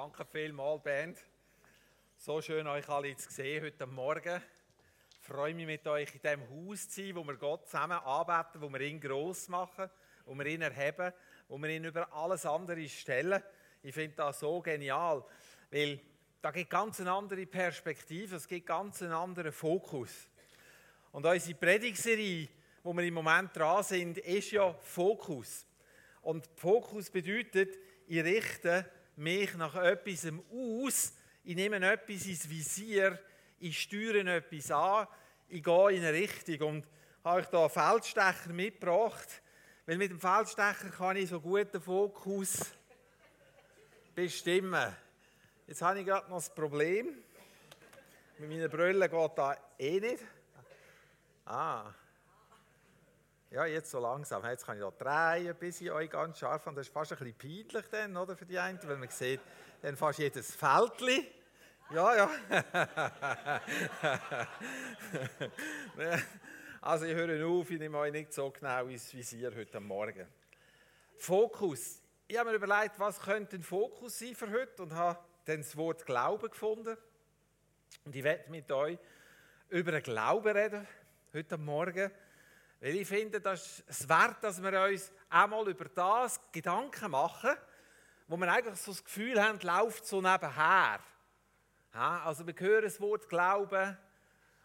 [0.00, 1.18] Danke vielmals, Band.
[2.16, 4.40] So schön, euch alle zu sehen heute Morgen.
[5.20, 8.60] Ich freue mich, mit euch in diesem Haus zu sein, wo wir Gott zusammen anbeten,
[8.60, 9.90] wo wir ihn gross machen,
[10.24, 11.12] wo wir ihn erheben,
[11.48, 13.42] wo wir ihn über alles andere stellen.
[13.82, 15.24] Ich finde das so genial,
[15.68, 16.00] weil
[16.42, 20.28] da gibt ganz eine andere Perspektive, es gibt ganz einen anderen Fokus.
[21.10, 22.48] Und unsere Predigserie,
[22.84, 25.66] wo wir im Moment dran sind, ist ja Fokus.
[26.22, 31.12] Und Fokus bedeutet, ich richte mich nach etwas aus,
[31.44, 33.18] ich nehme etwas ins Visier,
[33.58, 35.06] ich steuere etwas an,
[35.48, 36.68] ich gehe in eine Richtung.
[36.68, 36.86] Und
[37.24, 39.42] habe ich da einen Feldstecher mitgebracht,
[39.86, 42.66] weil mit dem Feldstecher kann ich so gut den Fokus
[44.14, 44.94] bestimmen.
[45.66, 47.08] Jetzt habe ich gerade noch das Problem.
[48.38, 50.24] Mit meinen Brüllen geht das eh nicht.
[51.44, 51.92] Ah.
[53.50, 54.44] Ja, jetzt so langsam.
[54.44, 56.76] Jetzt kann ich da drehen, bis ich euch ganz scharf habe.
[56.76, 59.40] Das ist fast ein bisschen peinlich dann, oder, für die einen, weil man sieht
[59.80, 61.24] dann fast jedes Fältchen.
[61.90, 62.30] Ja, ja.
[66.82, 70.28] also ich höre auf, ich nehme euch nicht so genau ins Visier heute Morgen.
[71.16, 72.02] Fokus.
[72.26, 75.74] Ich habe mir überlegt, was könnte ein Fokus sein für heute und habe dann das
[75.74, 76.98] Wort Glauben gefunden.
[78.04, 78.98] Und ich werde mit euch
[79.70, 80.86] über den Glauben reden,
[81.32, 82.10] heute Morgen.
[82.80, 87.54] Weil ich finde, das ist es wert, dass wir uns einmal über das Gedanken machen,
[88.28, 91.00] wo wir eigentlich so das Gefühl haben, läuft so nebenher.
[91.94, 93.96] Ja, also wir hören das Wort Glauben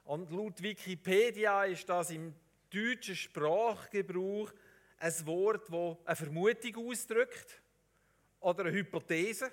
[0.03, 2.36] und laut Wikipedia ist das im
[2.69, 4.52] deutschen Sprachgebrauch
[5.00, 7.61] ein Wort, das eine Vermutung ausdrückt
[8.39, 9.52] oder eine Hypothese.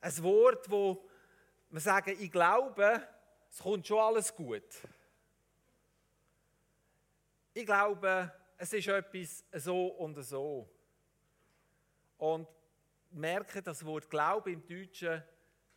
[0.00, 1.08] Ein Wort, wo
[1.70, 3.06] wir sagen, ich glaube,
[3.50, 4.64] es kommt schon alles gut.
[7.54, 10.68] Ich glaube, es ist etwas so und so.
[12.16, 12.48] Und
[13.10, 15.22] merke, das Wort Glaube im Deutschen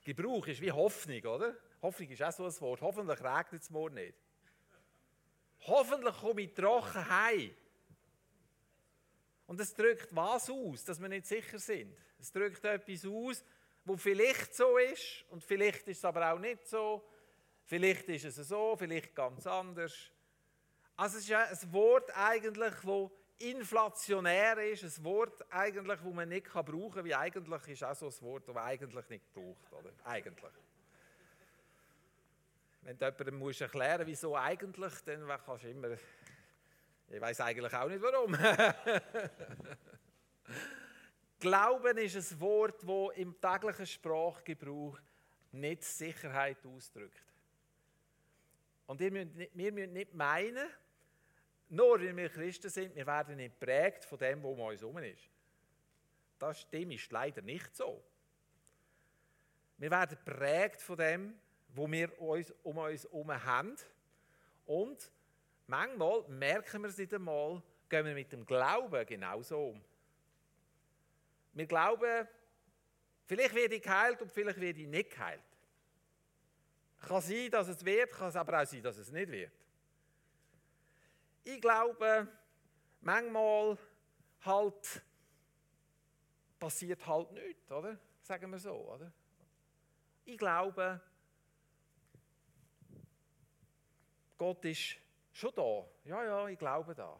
[0.01, 1.55] Gebrauch ist wie Hoffnung, oder?
[1.81, 2.81] Hoffnung ist auch so ein Wort.
[2.81, 4.15] Hoffentlich regnet es morgen nicht.
[5.67, 7.55] Hoffentlich komme ich trocken heim.
[9.47, 11.95] Und es drückt was aus, dass wir nicht sicher sind.
[12.19, 13.43] Es drückt etwas aus,
[13.83, 17.07] wo vielleicht so ist und vielleicht ist es aber auch nicht so.
[17.63, 20.11] Vielleicht ist es so, vielleicht ganz anders.
[20.97, 26.45] Also es ist ein Wort eigentlich, das inflationär ist, ein Wort eigentlich, das man nicht
[26.51, 29.91] brauchen kann, wie eigentlich ist auch so ein Wort, das man eigentlich nicht braucht, oder?
[30.05, 30.53] Eigentlich.
[32.81, 35.89] Wenn du jemandem musst erklären wieso eigentlich, dann kannst du immer,
[37.09, 38.37] ich weiß eigentlich auch nicht warum.
[41.39, 44.97] Glauben ist ein Wort, das im täglichen Sprachgebrauch
[45.51, 47.23] nicht Sicherheit ausdrückt.
[48.87, 50.67] Und wir müssen nicht meinen,
[51.69, 54.97] nur weil wir Christen sind, wir werden nicht prägt von dem, was um uns herum
[54.99, 55.29] ist.
[56.37, 58.03] Das dem ist leider nicht so.
[59.77, 61.39] Wir werden prägt von dem,
[61.69, 63.75] wo wir uns um uns herum haben.
[64.65, 65.11] Und
[65.67, 69.83] manchmal merken wir es nicht einmal, gehen wir mit dem Glauben genauso um.
[71.53, 72.27] Wir glauben,
[73.25, 75.41] vielleicht werde ich geheilt und vielleicht werde ich nicht geheilt.
[76.99, 79.64] Kann sein, dass es wird, kann es aber auch sein, dass es nicht wird.
[81.47, 82.27] Ich glaube,
[83.01, 83.77] manchmal
[84.41, 85.01] halt
[86.59, 87.99] passiert halt nichts, oder?
[88.23, 89.11] Sagen wir so, oder?
[90.25, 90.99] Ich glaube,
[94.39, 94.97] Gott ist
[95.31, 95.85] schon da.
[96.03, 97.15] Ja, ja, ich glaube da.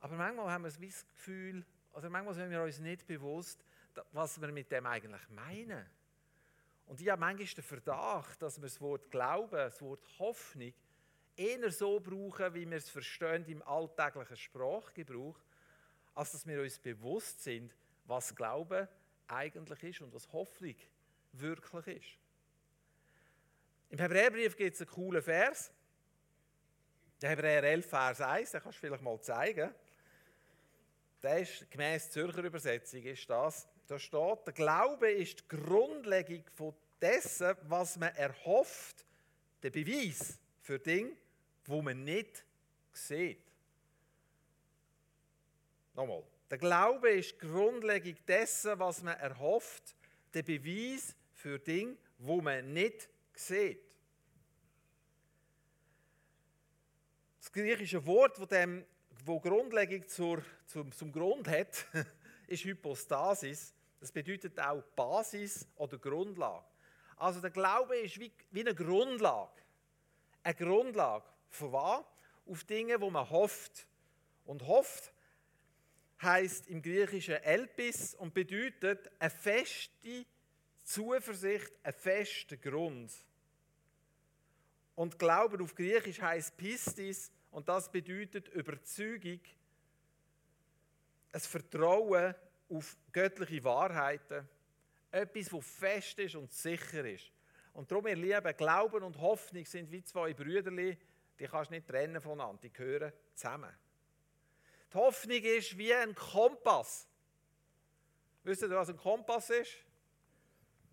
[0.00, 3.64] Aber manchmal haben wir das Gefühl, also manchmal sind wir uns nicht bewusst,
[4.10, 5.86] was wir mit dem eigentlich meinen.
[6.86, 10.72] Und ich habe manchmal den Verdacht, dass wir das Wort Glauben, das Wort Hoffnung
[11.36, 15.38] eher so brauchen, wie wir es verstehen im alltäglichen Sprachgebrauch,
[16.14, 17.74] als dass wir uns bewusst sind,
[18.04, 18.88] was Glaube
[19.28, 20.74] eigentlich ist und was Hoffnung
[21.32, 22.18] wirklich ist.
[23.90, 25.72] Im Hebräerbrief gibt es einen coolen Vers.
[27.20, 29.74] Der Hebräer 11, Vers 1, den kannst du vielleicht mal zeigen.
[31.22, 33.68] Der ist gemäß Zürcher Übersetzung ist das.
[33.86, 39.04] Da steht, der Glaube ist die Grundlegung von dessen, was man erhofft,
[39.62, 41.12] der Beweis für Dinge,
[41.68, 42.44] wo man nicht
[42.92, 43.42] sieht.
[45.94, 46.22] Nochmal.
[46.50, 49.96] Der Glaube ist die Grundlegung dessen, was man erhofft,
[50.32, 53.80] der Beweis für Dinge, wo man nicht sieht.
[57.38, 58.84] Das griechische Wort, das dem,
[59.24, 61.86] wo Grundlegung zur, zum, zum Grund hat,
[62.46, 63.74] ist Hypostasis.
[63.98, 66.66] Das bedeutet auch Basis oder Grundlage.
[67.16, 69.62] Also der Glaube ist wie, wie eine Grundlage.
[70.42, 71.24] Eine Grundlage.
[71.50, 72.04] Von was?
[72.46, 73.86] Auf Dinge, wo man hofft.
[74.44, 75.12] Und hofft
[76.22, 80.24] heißt im Griechischen Elpis und bedeutet eine feste
[80.82, 83.12] Zuversicht, ein fester Grund.
[84.94, 89.40] Und Glauben auf Griechisch heißt Pistis und das bedeutet Überzeugung,
[91.32, 92.34] ein Vertrauen
[92.70, 94.48] auf göttliche Wahrheiten,
[95.10, 97.30] etwas, das fest ist und sicher ist.
[97.74, 100.70] Und darum, ihr Lieben, Glauben und Hoffnung sind wie zwei Brüder,
[101.38, 103.72] die kannst du nicht trennen voneinander, die gehören zusammen.
[104.92, 107.08] Die Hoffnung ist wie ein Kompass.
[108.44, 109.72] Wisst ihr, was ein Kompass ist?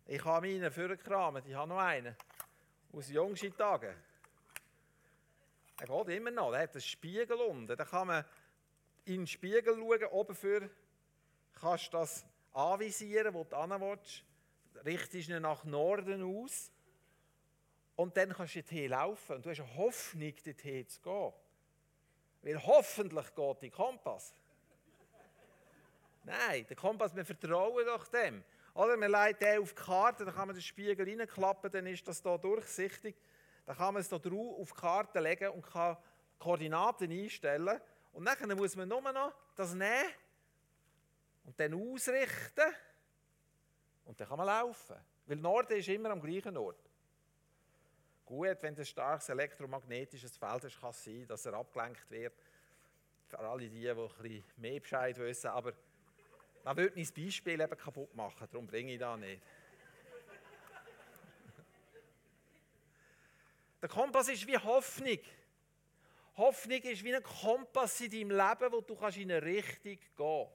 [0.05, 2.15] Ich habe meinen vorgekramt, ich habe noch einen.
[2.91, 3.95] Aus jüngsten Tagen.
[5.79, 7.75] Er geht immer noch, der hat einen Spiegel unten.
[7.75, 8.25] Da kann man
[9.05, 10.69] in den Spiegel schauen, oben für
[11.53, 14.23] kannst du das anvisieren, wo du hin willst.
[14.85, 16.71] Richtest ihn nach Norden aus.
[17.95, 19.35] Und dann kannst du dorthin laufen.
[19.35, 21.33] Und du hast eine Hoffnung, dorthin zu gehen.
[22.41, 24.33] Weil hoffentlich geht der Kompass.
[26.23, 28.43] Nein, der Kompass, wir vertrauen doch dem.
[28.73, 32.07] Oder man legt den auf die Karte, dann kann man den Spiegel reinklappen, dann ist
[32.07, 33.15] das hier durchsichtig.
[33.65, 35.97] Dann kann man es hier drauf auf die Karte legen und kann
[36.39, 37.79] Koordinaten einstellen.
[38.13, 40.09] Und dann muss man nur noch das nehmen
[41.45, 42.73] und dann ausrichten
[44.05, 44.95] und dann kann man laufen.
[45.25, 46.82] Weil Norden ist immer am gleichen Ort.
[48.25, 52.33] Gut, wenn ein starkes elektromagnetisches Feld hast, kann es sein, dass er abgelenkt wird.
[53.27, 55.47] Für alle die, die ein bisschen mehr Bescheid wissen.
[55.47, 55.73] Aber
[56.63, 59.41] man würde mein Beispiel eben kaputt machen, darum bringe ich das nicht.
[63.81, 65.19] Der Kompass ist wie Hoffnung.
[66.37, 70.53] Hoffnung ist wie ein Kompass in deinem Leben, wo du in eine Richtung gehen kannst.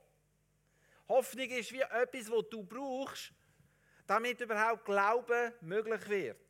[1.08, 3.32] Hoffnung ist wie etwas, was du brauchst,
[4.06, 6.47] damit überhaupt Glauben möglich wird.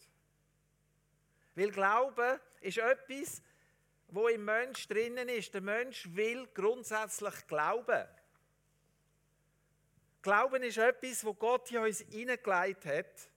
[1.58, 3.42] Weil Glauben ist etwas,
[4.10, 5.52] wo im Mensch drinnen ist.
[5.52, 8.06] Der Mensch will grundsätzlich glauben.
[10.22, 13.28] Glauben ist etwas, wo Gott in uns hineingelegt hat,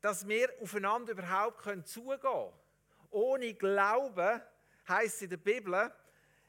[0.00, 2.52] dass wir aufeinander überhaupt zugehen können.
[3.10, 4.40] Ohne Glauben,
[4.88, 5.92] heißt es in der Bibel,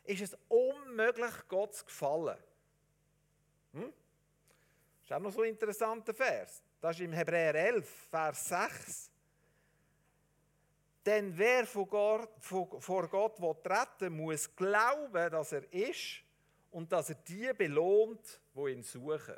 [0.05, 2.37] ist es unmöglich, Gott zu gefallen.
[3.73, 3.91] Hm?
[5.01, 6.63] Das ist auch noch so ein interessanter Vers.
[6.79, 9.10] Das ist im Hebräer 11, Vers 6.
[11.05, 16.23] Denn wer vor Gott, vor Gott will treten muss glauben, dass er ist
[16.69, 19.35] und dass er die belohnt, wo ihn suchen.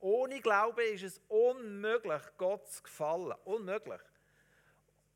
[0.00, 3.34] Ohne Glauben ist es unmöglich, Gott zu gefallen.
[3.44, 4.00] Unmöglich.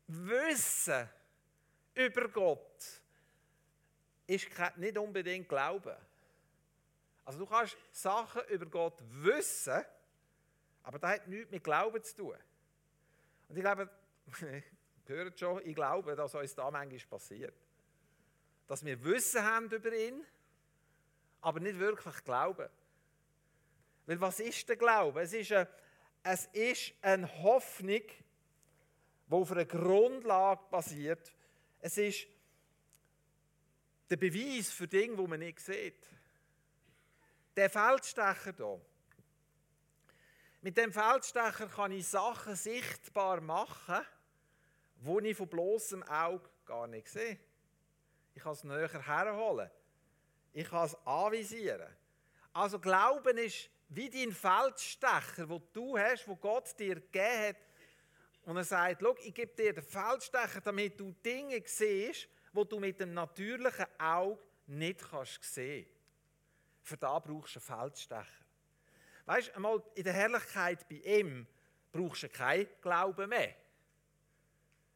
[0.07, 1.09] Wissen
[1.93, 3.01] über Gott
[4.25, 4.47] ist
[4.77, 5.95] nicht unbedingt Glauben.
[7.25, 9.83] Also du kannst Sachen über Gott wissen,
[10.83, 12.37] aber das hat nichts mit Glauben zu tun.
[13.47, 13.89] Und ich glaube,
[15.09, 17.55] hört schon, ich glaube, dass uns da manchmal passiert.
[18.67, 20.23] Dass wir Wissen haben über ihn,
[21.41, 22.69] aber nicht wirklich glauben.
[24.05, 25.21] Weil was ist der Glaube?
[25.21, 25.67] Es ist eine,
[26.23, 31.33] es ist eine Hoffnung, die auf einer Grundlage basiert.
[31.79, 32.27] Es ist
[34.09, 36.07] der Beweis für Dinge, die man nicht sieht.
[37.55, 38.81] Der Feldstecher hier.
[40.61, 44.05] Mit dem Feldstecher kann ich Sachen sichtbar machen,
[44.99, 47.39] die ich von bloßem Auge gar nicht sehe.
[48.33, 49.69] Ich kann es näher herholen.
[50.53, 51.95] Ich kann es anvisieren.
[52.53, 57.55] Also Glauben ist wie dein Feldstecher, wo du hast, wo Gott dir gegeben hat.
[58.43, 62.79] Und er sagt, Schau, ich gebe dir den Feldstecher, damit du Dinge siehst, die du
[62.79, 65.87] mit dem natürlichen Auge nicht kannst sehen.
[66.81, 68.25] Für da brauchst du einen Feldstecher.
[69.25, 71.45] Weißt du, einmal in der Herrlichkeit bei ihm
[71.91, 73.55] brauchst du keinen Glauben mehr.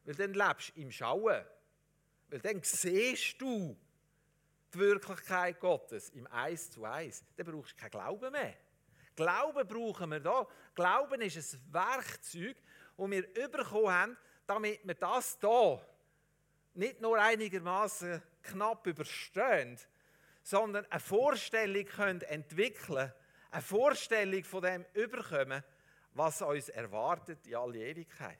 [0.04, 1.44] Weil dann lebst du im Schauen.
[2.28, 3.76] Weil dann siehst du
[4.72, 7.24] die Wirklichkeit Gottes im Eis zu Eis.
[7.36, 8.54] Dann brauchst du keinen Glauben mehr.
[9.16, 10.46] Glauben brauchen wir da.
[10.74, 12.56] Glauben ist ein Werkzeug,
[12.96, 15.80] das wir bekommen haben, damit wir das hier
[16.74, 19.78] nicht nur einigermaßen knapp überstehen,
[20.42, 23.12] sondern eine Vorstellung können entwickeln,
[23.50, 25.62] eine Vorstellung von dem überkommen,
[26.12, 28.38] was uns erwartet in alle Ewigkeit.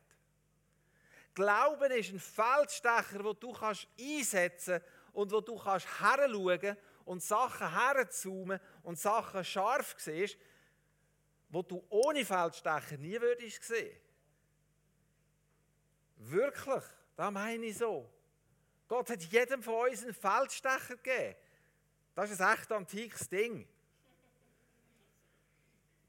[1.35, 4.81] Glauben ist ein Feldstecher, wo du kannst einsetzen
[5.13, 10.39] und wo du kannst heranschauen und Sachen herzoomen und Sachen scharf siehst,
[11.49, 13.97] wo du ohne Feldstecher nie würdest sehen.
[16.17, 16.85] Wirklich,
[17.17, 18.11] das meine ich so.
[18.87, 21.37] Gott hat jedem von uns einen Feldstecher gegeben.
[22.15, 23.67] Das ist ein echt antikes Ding.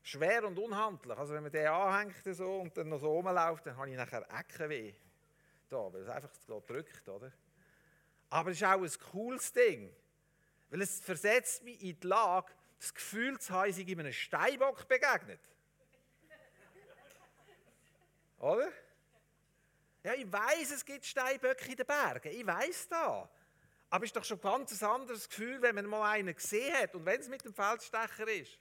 [0.03, 1.17] Schwer und unhandlich.
[1.17, 4.25] Also wenn man den anhängt so und dann noch so rumläuft, dann habe ich nachher
[4.31, 4.93] Eckenweh.
[5.69, 7.31] Da, weil es einfach so drückt, oder?
[8.29, 9.93] Aber es ist auch ein cooles Ding.
[10.69, 15.39] Weil es versetzt mich in die Lage, das Gefühl zu haben, ich einem Steinbock begegnet.
[18.39, 18.71] Oder?
[20.03, 22.31] Ja, ich weiß, es gibt Steinböcke in den Bergen.
[22.31, 23.27] Ich weiß das.
[23.89, 26.93] Aber es ist doch schon ein ganz anderes Gefühl, wenn man mal einen gesehen hat
[26.95, 28.59] und wenn es mit dem Feldstecher ist.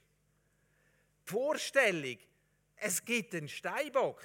[1.27, 2.17] Die Vorstellung,
[2.77, 4.21] es gibt einen Steinbock,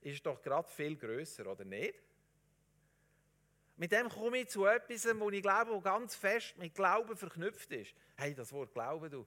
[0.00, 1.94] ist doch gerade viel größer, oder nicht?
[3.76, 7.72] Mit dem komme ich zu etwas, wo ich glaube, wo ganz fest mit Glauben verknüpft
[7.72, 7.94] ist.
[8.16, 9.26] Hey, das Wort Glauben, du.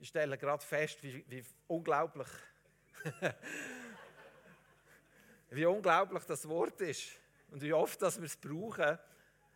[0.00, 2.26] Ich stelle gerade fest, wie, wie unglaublich,
[5.50, 7.12] wie unglaublich das Wort ist
[7.50, 8.98] und wie oft, dass wir es brauchen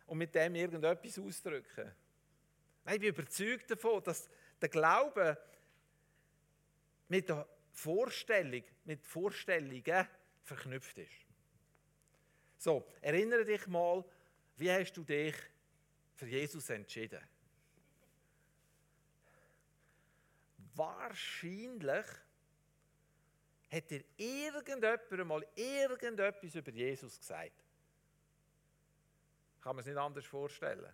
[0.07, 1.91] und mit dem irgendetwas ausdrücken.
[2.85, 4.29] Nein, ich bin überzeugt davon, dass
[4.61, 5.37] der Glaube
[7.09, 7.45] mit der
[7.79, 10.07] Vorstellung, mit Vorstellungen
[10.43, 11.25] verknüpft ist.
[12.57, 14.03] So, erinnere dich mal,
[14.57, 15.35] wie hast du dich
[16.15, 17.21] für Jesus entschieden?
[20.75, 22.05] Wahrscheinlich
[23.71, 27.63] hat dir irgendjemand mal irgendetwas über Jesus gesagt.
[29.61, 30.93] Kann man es nicht anders vorstellen.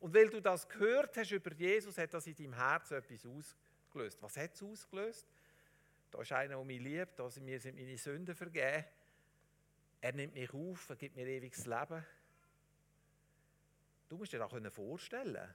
[0.00, 4.20] Und weil du das gehört hast über Jesus, hat das in deinem Herzen etwas ausgelöst.
[4.20, 5.26] Was hat es ausgelöst?
[6.14, 8.84] Da ist einer, der mich liebt, sind mir meine Sünden vergeben.
[10.00, 12.06] Er nimmt mich auf, er gibt mir ewiges Leben.
[14.08, 15.54] Du musst dir das vorstellen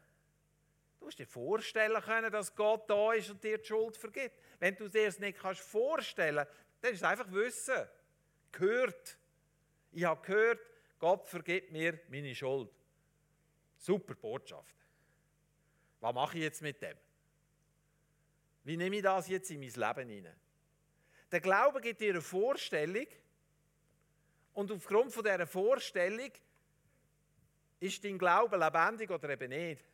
[1.00, 4.36] Du musst dir vorstellen können, dass Gott da ist und dir die Schuld vergibt.
[4.60, 6.46] Wenn du dir es nicht kannst vorstellen
[6.82, 7.88] dann ist es einfach Wissen.
[8.52, 9.18] Gehört.
[9.94, 10.60] Ich habe gehört,
[11.00, 12.70] Gott vergibt mir meine Schuld.
[13.78, 14.76] Super Botschaft.
[16.02, 16.98] Was mache ich jetzt mit dem?
[18.66, 20.49] Wie nehme ich das jetzt in mein Leben hinein?
[21.32, 23.06] Der Glaube gibt dir eine Vorstellung
[24.54, 26.32] und aufgrund von dieser Vorstellung
[27.80, 29.86] ist dein Glaube lebendig oder eben nicht.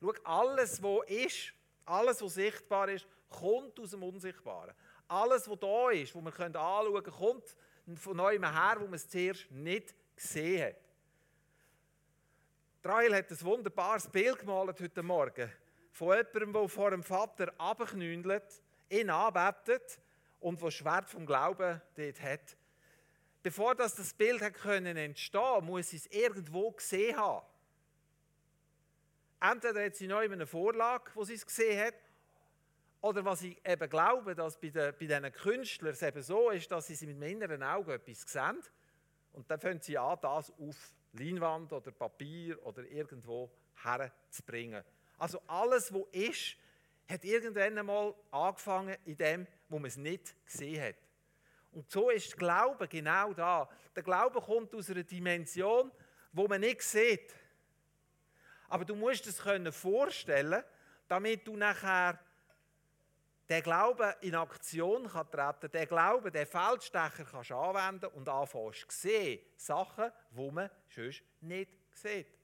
[0.00, 1.52] Schau, alles, was ist,
[1.84, 4.74] alles, was sichtbar ist, kommt aus dem Unsichtbaren.
[5.08, 7.56] Alles, was da ist, was wir anschauen können, kommt
[7.96, 10.76] von neuem her, wo man es zuerst nicht gesehen hat.
[12.82, 15.50] Trail hat ein wunderbares Bild gemalt heute Morgen
[15.90, 19.98] von jemandem, der vor dem Vater abknündelt, ihn anbetet
[20.40, 22.56] und das Schwert vom Glauben dort hat.
[23.42, 27.46] Bevor das, das Bild hat können entstehen muss es irgendwo gesehen haben.
[29.40, 31.94] Entweder hat sie neu eine Vorlage, wo sie es gesehen hat,
[33.00, 36.70] oder was ich eben glaube, dass bei, den, bei diesen Künstlern es eben so ist,
[36.70, 38.60] dass sie mit dem inneren Auge etwas sehen
[39.32, 44.82] und dann fangen sie an, das auf Leinwand oder Papier oder irgendwo herzubringen.
[45.16, 46.56] Also alles, was ist,
[47.08, 50.96] hat irgendwann einmal angefangen in dem, wo man es nicht gesehen hat.
[51.72, 53.68] Und so ist der Glaube genau da.
[53.94, 55.90] Der Glaube kommt aus einer Dimension,
[56.32, 57.34] wo man nicht sieht.
[58.68, 60.62] Aber du musst es können vorstellen,
[61.06, 62.18] damit du nachher
[63.48, 68.98] den Glauben in Aktion kann treten, den Glauben, den Feldstecher kannst anwenden und anfängst zu
[69.08, 72.37] sehen, Sachen, die man sonst nicht sieht.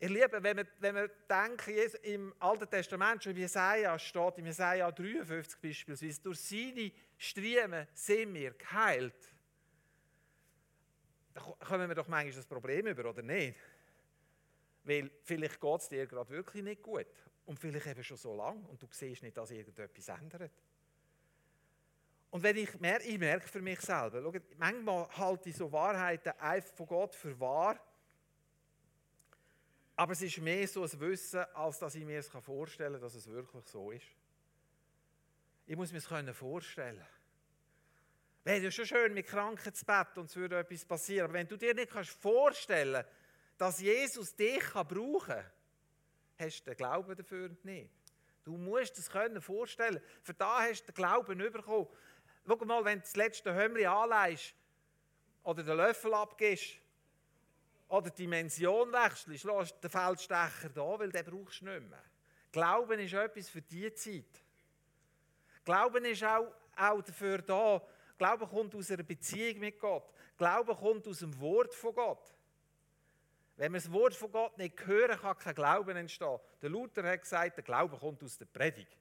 [0.00, 4.46] Ihr Lieben, wenn wir, wenn wir denken, im Alten Testament, schon in Jesaja steht, im
[4.46, 9.34] Jesaja 53 beispielsweise, durch seine Striemen sind wir geheilt.
[11.34, 13.56] Da kommen wir doch manchmal das Problem über, oder nicht?
[14.84, 17.06] Weil vielleicht geht es dir gerade wirklich nicht gut.
[17.46, 20.52] Und vielleicht eben schon so lange und du siehst nicht, dass irgendetwas ändert.
[22.30, 26.32] Und wenn ich, merke, ich merke für mich selber, schau, manchmal halte ich so Wahrheiten
[26.38, 27.80] einfach von Gott für wahr,
[29.98, 33.16] aber es ist mehr so ein Wissen, als dass ich mir es vorstellen kann, dass
[33.16, 34.06] es wirklich so ist.
[35.66, 37.04] Ich muss mir es vorstellen.
[38.44, 41.24] Wäre ja schon schön mit Kranken zu Bett und es würde etwas passieren.
[41.24, 43.04] Aber wenn du dir nicht kannst vorstellen
[43.56, 45.44] dass Jesus dich brauchen kann,
[46.38, 47.90] hast du den Glauben dafür nicht.
[48.44, 50.00] Du musst es können vorstellen.
[50.22, 51.88] Für da hast du den Glauben bekommen.
[52.46, 54.54] Schau mal, wenn du das letzte Hömmli anleihst
[55.42, 56.76] oder den Löffel abgibst,
[57.88, 62.02] oder die Dimension wechselst, lässt den Feldstecher da, weil den brauchst du nicht mehr.
[62.52, 64.42] Glauben ist etwas für diese Zeit.
[65.64, 67.82] Glauben ist auch, auch dafür da.
[68.16, 70.12] Glauben kommt aus einer Beziehung mit Gott.
[70.36, 72.34] Glauben kommt aus dem Wort von Gott.
[73.56, 76.38] Wenn wir das Wort von Gott nicht hören, kann kein Glauben entstehen.
[76.62, 78.96] Der Luther hat gesagt, der Glaube kommt aus der Predigt.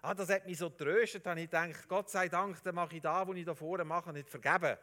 [0.00, 3.02] Ah, das hat mich so tröstet, da ich gedacht, Gott sei Dank, dann mache ich
[3.02, 4.76] da, was ich da vorne mache, nicht vergeben.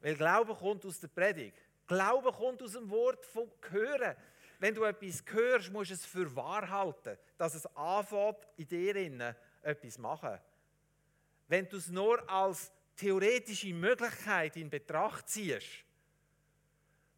[0.00, 1.65] Weil Glaube kommt aus der Predigt.
[1.86, 4.16] Glaube kommt aus dem Wort von Hören.
[4.58, 9.36] Wenn du etwas hörst, musst du es für wahr halten, dass es anfängt, in dir
[9.62, 10.38] etwas machen.
[11.48, 15.84] Wenn du es nur als theoretische Möglichkeit in Betracht ziehst,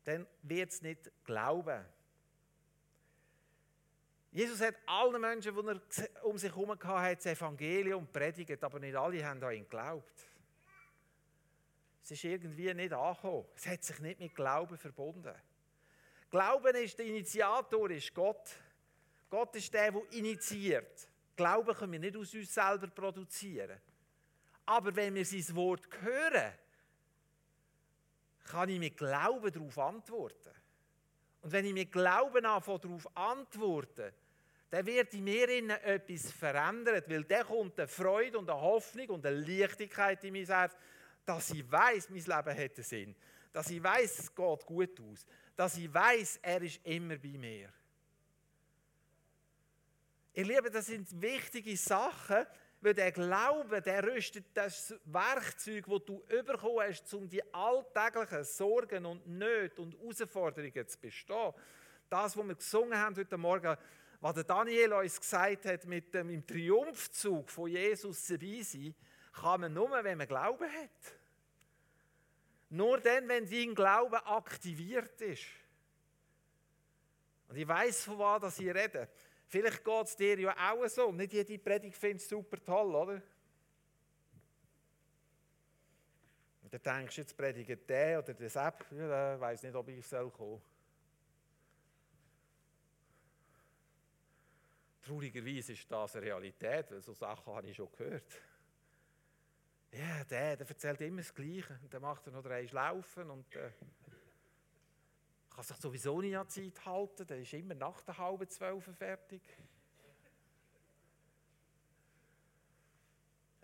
[0.04, 1.84] dann wird es nicht glauben.
[4.30, 8.94] Jesus hat allen Menschen, die er um sich herum hatte, das Evangelium predigt, aber nicht
[8.94, 10.27] alle haben an ihn geglaubt.
[12.08, 13.44] Es ist irgendwie nicht angekommen.
[13.54, 15.34] Es hat sich nicht mit Glauben verbunden.
[16.30, 18.48] Glauben ist der Initiator, ist Gott.
[19.28, 21.06] Gott ist der, der initiiert.
[21.36, 23.78] Glauben können wir nicht aus uns selber produzieren.
[24.64, 26.54] Aber wenn wir sein Wort hören,
[28.44, 30.54] kann ich mit Glauben darauf antworten.
[31.42, 34.14] Und wenn ich mit Glauben anfange, darauf antworten,
[34.70, 35.46] dann wird in mir
[35.84, 40.46] etwas verändert, weil dann kommt eine Freude und eine Hoffnung und eine Leichtigkeit in mein
[40.46, 40.74] Herz,
[41.28, 43.14] dass ich weiß, mein Leben hat Sinn,
[43.52, 47.68] dass ich weiß, es geht gut aus, dass ich weiß, er ist immer bei mir.
[50.32, 52.46] Ihr Lieben, das sind wichtige Sachen,
[52.80, 59.04] weil der Glaube, der rüstet das Werkzeug, das du bekommen hast, um die alltäglichen Sorgen
[59.04, 61.52] und Nöte und Herausforderungen zu bestehen.
[62.08, 63.76] Das, was wir gesungen haben heute Morgen,
[64.18, 68.94] was der Daniel uns gesagt hat, mit dem im Triumphzug von Jesus dabei sein,
[69.40, 71.14] kann man nur, wenn man Glauben hat.
[72.70, 75.46] Nur dann, wenn dein Glaube aktiviert ist.
[77.48, 79.08] Und ich weiß, von was ich rede.
[79.46, 81.10] Vielleicht geht es dir ja auch so.
[81.10, 83.22] Nicht jede Predigt findest du super toll, oder?
[86.62, 89.88] Und dann denkst du, jetzt predigt der oder der Sepp, ja, ich weiß nicht, ob
[89.88, 90.60] ich soll kommen
[95.00, 98.42] Traurigerweise ist das eine Realität, weil so Sachen habe ich schon gehört.
[99.92, 101.78] Ja, der, der erzählt immer das Gleiche.
[101.82, 103.70] Und dann macht er noch drei Schlaufen und äh,
[105.50, 107.26] kann sich sowieso nicht an Zeit halten.
[107.26, 109.42] Der ist immer nach der halben zwölf fertig.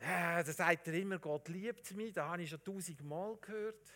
[0.01, 2.13] Ja, dann sagt er immer, Gott liebt mich.
[2.13, 3.95] Das habe ich schon tausendmal gehört.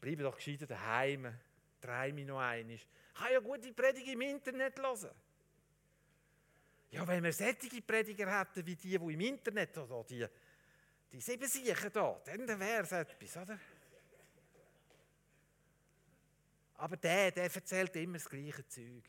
[0.00, 1.32] Bleibe doch gescheiter daheim.
[1.80, 2.74] Drei mich noch einmal.
[2.74, 5.10] Ich kann ja gute Predigt im Internet hören.
[6.92, 10.26] Ja, wenn wir solche Prediger hätten wie die, die im Internet oder die,
[11.10, 13.58] die sieben Siechen da, dann wäre es etwas, oder?
[16.74, 19.04] Aber der, der erzählt immer das gleiche Zeug.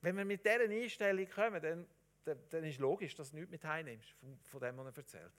[0.00, 1.86] Wenn wir mit dieser Einstellung kommen, dann,
[2.24, 5.32] dann, dann ist logisch, dass du nichts mit heimnimmst von, von dem, was er erzählt.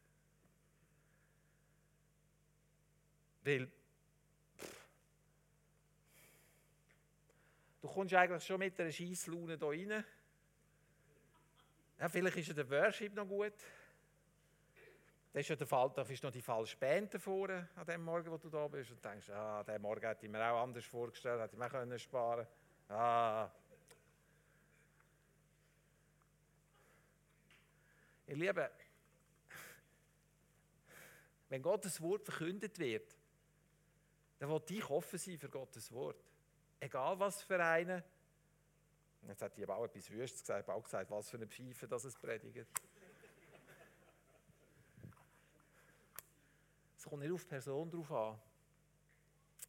[3.43, 3.71] Weil
[7.81, 10.05] du kommst eigentlich schon mit einer Scheisslaune hier rein.
[11.99, 13.53] Ja, vielleicht ist ja der Worship noch gut.
[15.31, 18.31] Das ist ja der Fall, da ist noch die falsche Band davor, an dem Morgen,
[18.31, 21.39] wo du da bist, und denkst, ah, den Morgen hätte ich mir auch anders vorgestellt,
[21.39, 22.47] hätte ich mir können sparen
[22.87, 23.51] Ah.
[28.25, 28.67] Ihr Lieben,
[31.49, 33.15] wenn Gottes Wort verkündet wird,
[34.39, 36.23] dann will ich offen sein für Gottes Wort.
[36.79, 38.03] Egal was für einen.
[39.27, 42.05] Jetzt hat die aber auch etwas Wüstes gesagt, auch gesagt, was für eine Pfeife das
[42.05, 42.67] es predigt.
[46.97, 48.39] Es kommt nicht auf die Person drauf an.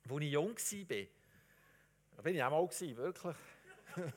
[0.09, 1.07] Als ich jung war,
[2.17, 3.37] da bin ich auch mal, gewesen, wirklich.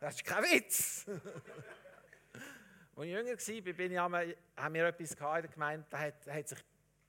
[0.00, 1.06] das ist kein Witz.
[2.96, 6.26] Als ich jünger war, bin ich einmal, haben wir etwas in der Gemeinde, da hat,
[6.26, 6.58] hat sich,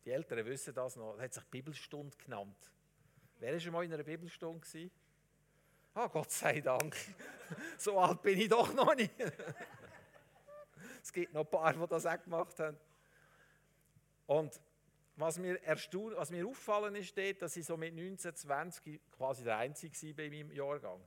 [0.06, 2.72] die Eltern wissen das noch, hat sich Bibelstunde genannt.
[3.42, 4.60] Wer war schon mal in einer Bibelstunde?
[4.60, 4.92] Gewesen?
[5.96, 6.96] Ah, Gott sei Dank.
[7.80, 9.12] so alt bin ich doch noch nicht.
[11.02, 12.78] es gibt noch ein paar, die das auch gemacht haben.
[14.28, 14.62] Und
[15.16, 19.44] was mir, erstaunt, was mir auffallen ist, dort, dass ich so mit 19, 20 quasi
[19.44, 21.02] der Einzige war bei meinem Jahrgang.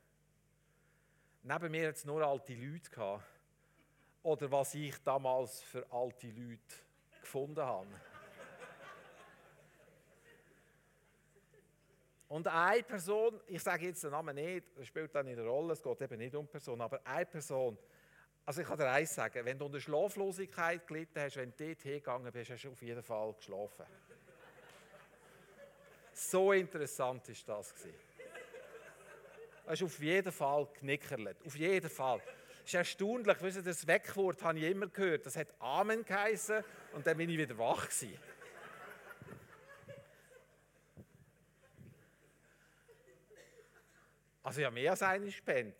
[1.45, 3.23] Neben mir jetzt nur alte Leute gehabt.
[4.25, 6.59] Oder was ich damals für alte Leute
[7.21, 7.87] gefunden habe.
[12.29, 15.75] Und eine Person, ich sage jetzt den Namen nicht, das spielt dann in der Rolle,
[15.75, 17.77] es geht eben nicht um Person, aber eine Person,
[18.47, 21.83] also ich kann dir eins sagen, wenn du unter Schlaflosigkeit gelitten hast, wenn du dort
[21.83, 23.87] hingegangen bist, hast du auf jeden Fall geschlafen.
[26.13, 27.75] so interessant ist das.
[27.75, 32.21] Du hast auf jeden Fall geknickerlet, auf jeden Fall.
[32.65, 36.65] Es ist erstaunlich, wisst ihr, das Weckwort habe ich immer gehört, das hat Amen geheißen
[36.93, 38.19] und dann bin ich wieder wach gewesen.
[44.45, 45.75] Also ja, mehr als eine Spende.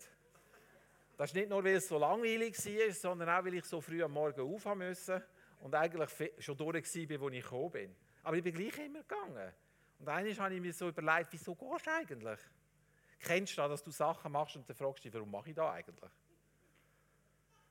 [1.15, 4.03] Das ist nicht nur, weil es so langweilig war, sondern auch, weil ich so früh
[4.03, 5.25] am Morgen aufhören musste
[5.61, 7.95] und eigentlich schon durch war, als ich gekommen bin.
[8.23, 9.53] Aber ich bin gleich immer gegangen.
[9.99, 12.39] Und eines habe ich mir so überlegt, wieso gehst du eigentlich?
[13.19, 15.55] Kennst du das, dass du Sachen machst und dann fragst du dich, warum mache ich
[15.55, 16.11] das eigentlich?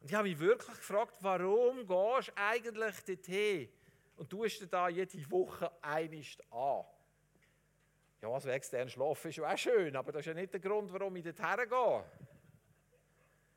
[0.00, 3.68] Und ich habe mich wirklich gefragt, warum gehst du eigentlich dorthin?
[4.16, 6.84] und tust dir da jede Woche einist an.
[8.24, 10.90] Ja, also extern schlafen ist ja auch schön, aber das ist ja nicht der Grund,
[10.90, 12.04] warum ich dorthin gehe.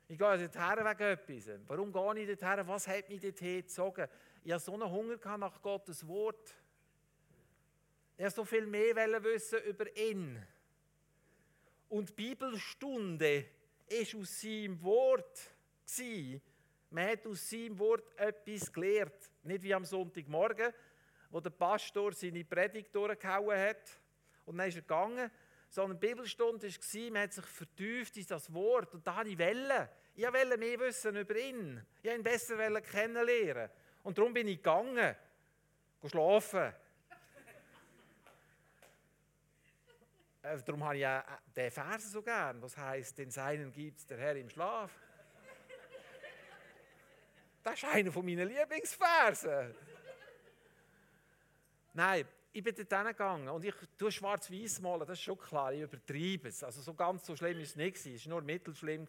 [0.08, 1.60] Ich gehe dorthin wegen etwas.
[1.66, 2.68] Warum gehe ich dorthin?
[2.68, 4.06] Was hat mich dorthin gezogen?
[4.44, 6.54] Ich hatte so einen Hunger nach Gottes Wort.
[8.18, 10.46] Ich wollte so viel mehr wissen über ihn.
[11.88, 13.46] Und die Bibelstunde
[13.88, 15.50] war aus seinem Wort.
[16.90, 19.30] Man hat aus seinem Wort etwas gelernt.
[19.44, 20.74] Nicht wie am Sonntagmorgen,
[21.30, 23.98] wo der Pastor seine Predigt durchgehauen hat
[24.48, 25.30] und dann ist er gegangen,
[25.68, 29.38] sondern die Bibelstunde war, man hat sich vertieft in das Wort und da habe ich
[29.38, 29.88] wollen.
[30.14, 31.86] Ich wollte mehr wissen über ihn.
[32.02, 33.70] Ich wollte ihn besser kennenlernen.
[34.02, 35.14] Und darum bin ich gegangen,
[36.06, 36.72] schlafen.
[40.42, 44.06] Äh, darum habe ich ja den Vers so gern, was heißt, den Seinen gibt es
[44.06, 44.90] der Herr im Schlaf.
[47.62, 49.74] Das ist einer meiner Lieblingsverse.
[51.92, 52.26] Nein,
[52.58, 56.48] ich bin dort hingegangen und ich tue schwarz-weiß malen, das ist schon klar, ich übertreibe
[56.48, 56.64] es.
[56.64, 59.06] Also so ganz so schlimm ist es nicht, es war nur mittelschlimm.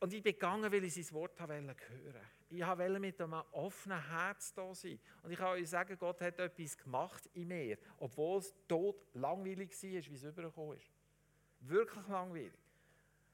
[0.00, 2.20] Und ich bin gegangen, weil ich sein Wort hören wollte.
[2.50, 5.00] Ich wollte mit einem offenen Herz da sein.
[5.22, 9.70] Und ich kann euch sagen, Gott hat etwas gemacht in mir, obwohl es tot langweilig
[9.70, 10.90] war, wie es übergekommen ist.
[11.60, 12.52] Wirklich langweilig.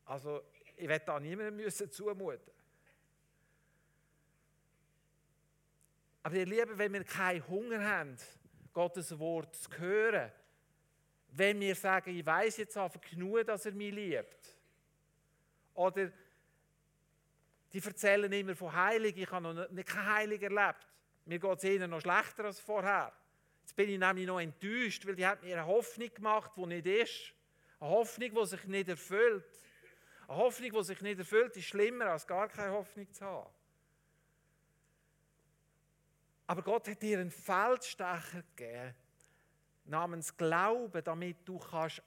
[0.05, 0.43] Also,
[0.77, 2.58] ich werde da niemandem zumuten.
[6.23, 8.17] Aber ihr Lieben, wenn wir keinen Hunger haben,
[8.73, 10.31] Gottes Wort zu hören,
[11.31, 14.57] wenn wir sagen, ich weiß jetzt einfach genug, dass er mich liebt,
[15.75, 16.11] oder
[17.73, 20.87] die erzählen immer von Heilig, ich habe noch nicht kein Heilig erlebt.
[21.25, 23.13] Mir geht es ihnen noch schlechter als vorher.
[23.61, 26.87] Jetzt bin ich nämlich noch enttäuscht, weil die hat mir eine Hoffnung gemacht, die nicht
[26.87, 27.35] ist.
[27.79, 29.45] Eine Hoffnung, die sich nicht erfüllt.
[30.27, 33.51] Eine Hoffnung, die sich nicht erfüllt, ist schlimmer, als gar keine Hoffnung zu haben.
[36.49, 38.95] Aber Gott hat dir einen Feldstecher gegeben,
[39.85, 42.03] namens Glauben, damit du kannst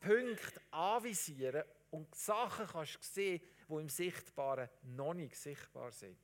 [0.00, 1.62] Punkte anvisieren
[1.92, 6.18] und Sachen kannst sehen, die im Sichtbaren noch nicht sichtbar sind.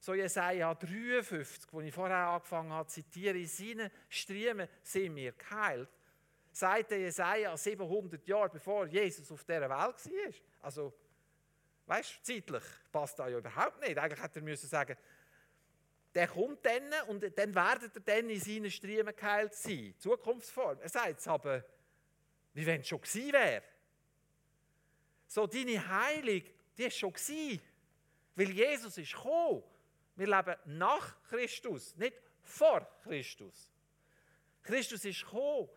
[0.00, 5.32] So Jesaja 53, wo ich vorher angefangen habe zu zitieren, in seinen Striemen sind wir
[5.32, 5.88] geheilt.
[6.50, 9.94] Seit Jesaja 700 Jahre bevor Jesus auf dieser Welt war.
[10.60, 10.92] Also,
[11.86, 13.96] weißt du, zeitlich passt das ja überhaupt nicht.
[13.96, 14.96] Eigentlich hätte er müssen sagen,
[16.18, 19.94] der kommt dann und dann werdet ihr dann in seinen Striemen geheilt sein.
[19.98, 20.80] Zukunftsform.
[20.80, 21.64] Er sagt es aber,
[22.54, 23.62] wie wenn es schon gewesen wäre.
[25.28, 26.42] So, deine Heilung,
[26.76, 27.62] die ist schon gewesen.
[28.34, 29.62] Weil Jesus ist gekommen.
[30.16, 33.70] Wir leben nach Christus, nicht vor Christus.
[34.64, 35.68] Christus ist gekommen.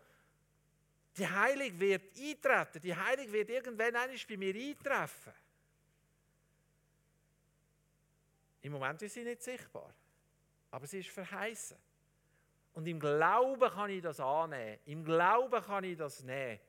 [1.17, 2.82] Die Heilung wird eintreten.
[2.82, 5.34] Die Heilung wird irgendwann bei mir eintreffen.
[8.62, 9.93] Im Moment ist sie nicht sichtbar.
[10.71, 11.77] Aber sie ist verheißen.
[12.73, 14.79] Und im Glauben kann ich das annehmen.
[14.86, 16.60] Im Glauben kann ich das nehmen.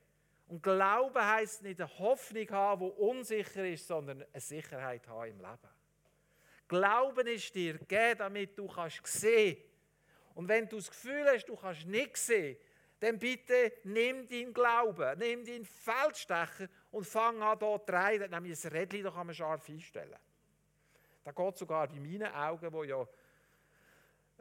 [0.49, 5.39] Und Glauben heisst nicht eine Hoffnung haben, die unsicher ist, sondern eine Sicherheit haben im
[5.39, 5.69] Leben.
[6.69, 9.57] Glauben ist dir gegeben, damit du kannst sehen.
[10.35, 12.57] Und wenn du das Gefühl hast, du kannst nicht sehen,
[12.99, 18.31] dann bitte nimm deinen Glauben, nimm deinen Feldstecher und fang an, hier zu drehen.
[18.31, 20.17] Nämlich ein Rädchen, da kann man scharf einstellen.
[21.25, 23.07] Das geht sogar bei meinen Augen, die ja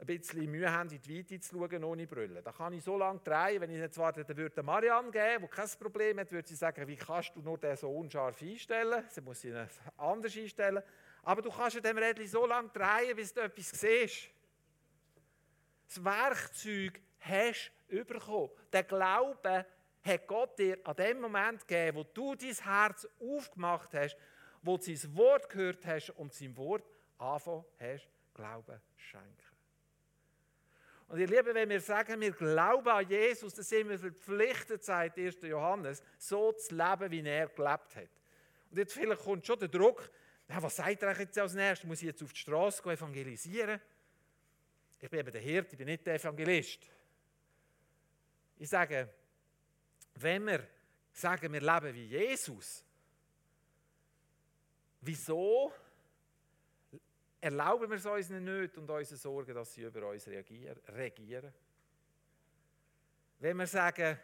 [0.02, 2.42] ein bisschen Mühe haben, in die Weite zu schauen, ohne Brüllen.
[2.42, 5.48] Da kann ich so lange drehen, wenn ich jetzt warte, dann würde Marianne geben, die
[5.48, 9.04] kein Problem hat, würde sie sagen, wie kannst du nur den so unscharf einstellen?
[9.08, 9.56] Sie muss ihn
[9.96, 10.82] anders einstellen.
[11.22, 14.28] Aber du kannst dem Rädchen so lange drehen, bis du etwas siehst.
[15.86, 18.50] Das Werkzeug hast du bekommen.
[18.72, 19.66] Der Glaube
[20.04, 24.16] hat Gott dir an dem Moment gegeben, wo du dein Herz aufgemacht hast,
[24.62, 26.84] wo du sein Wort gehört hast und sein Wort
[27.18, 29.51] anfangen hast, Glauben schenken.
[31.12, 35.18] Und ihr Lieben, wenn wir sagen, wir glauben an Jesus, dann sind wir verpflichtet, sagt
[35.18, 35.42] 1.
[35.42, 38.08] Johannes, so zu leben, wie er gelebt hat.
[38.70, 40.10] Und jetzt vielleicht kommt schon der Druck,
[40.48, 41.86] ja, was sagt er jetzt als nächstes?
[41.86, 43.78] Muss ich jetzt auf die Straße gehen, evangelisieren?
[45.02, 46.80] Ich bin eben der Hirt, ich bin nicht der Evangelist.
[48.56, 49.06] Ich sage,
[50.14, 50.66] wenn wir
[51.12, 52.82] sagen, wir leben wie Jesus,
[55.02, 55.74] wieso
[57.42, 61.52] erlauben wir es uns nicht und unsere Sorgen, dass sie über uns regieren.
[63.40, 64.16] Wenn wir sagen,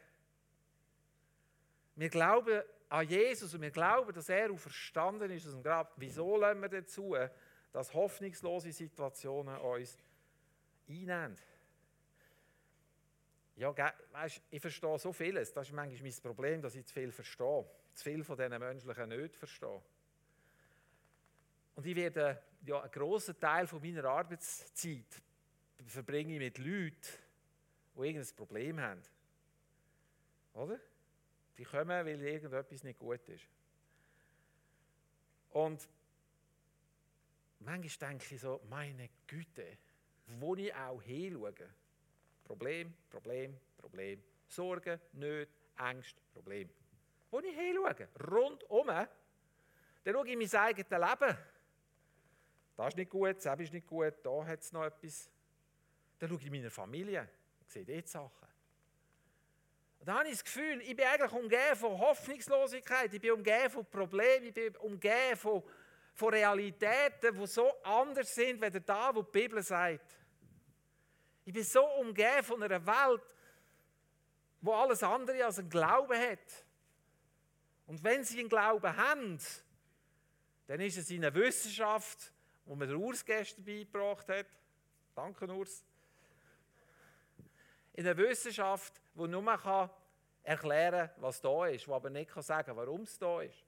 [1.97, 6.37] wir glauben an Jesus und wir glauben, dass er auferstanden ist aus dem Grab, wieso
[6.37, 7.17] lassen wir dazu,
[7.73, 9.99] dass hoffnungslose Situationen uns
[10.89, 11.37] einnehmen?
[13.57, 13.75] Ja,
[14.13, 15.53] weißt, ich verstehe so vieles.
[15.53, 17.69] Das ist manchmal mein Problem, dass ich zu viel verstehe.
[17.95, 19.83] Zu viel von diesen menschlichen nicht verstehe.
[21.75, 25.23] Und ich werde ja, einen grossen Teil von meiner Arbeitszeit
[25.87, 26.97] verbringe ich mit Leuten,
[27.95, 29.03] die irgendein Problem haben.
[30.55, 30.79] Oder?
[31.57, 33.45] Die kommen, weil irgendetwas nicht gut ist.
[35.51, 35.89] Und
[37.61, 39.79] manchmal denke ich so, meine Güte,
[40.39, 41.55] wo ich auch hinschaue.
[42.45, 44.23] Problem, Problem, Problem.
[44.47, 46.69] Sorgen, Nöte, Ängste, Problem.
[47.31, 49.09] Wo ich hinschaue, rundum, dann
[50.05, 51.39] schaue ich in mein eigenes Leben.
[52.79, 55.29] Das ist nicht gut, das ist nicht gut, da hat es noch etwas.
[56.17, 57.29] Dann schaue ich in meiner Familie,
[57.61, 58.47] ich sehe dort Sachen.
[59.99, 63.69] Und dann habe ich das Gefühl, ich bin eigentlich umgeben von Hoffnungslosigkeit, ich bin umgeben
[63.69, 65.65] von Problemen, ich bin umgeben von,
[66.15, 70.17] von Realitäten, die so anders sind, wie da, wo die Bibel sagt.
[71.45, 73.35] Ich bin so umgeben von einer Welt,
[74.61, 76.65] wo alles andere als ein Glauben hat.
[77.89, 79.37] Und wenn sie einen Glauben haben,
[80.69, 82.33] dann ist es in einer Wissenschaft,
[82.69, 84.47] wo mir der Urs gestern beigebracht hat.
[85.15, 85.83] Danke, Urs.
[87.95, 89.91] In einer Wissenschaft, die nur man
[90.43, 93.65] erklären kann, was da ist, die aber nicht sagen kann, warum es da ist.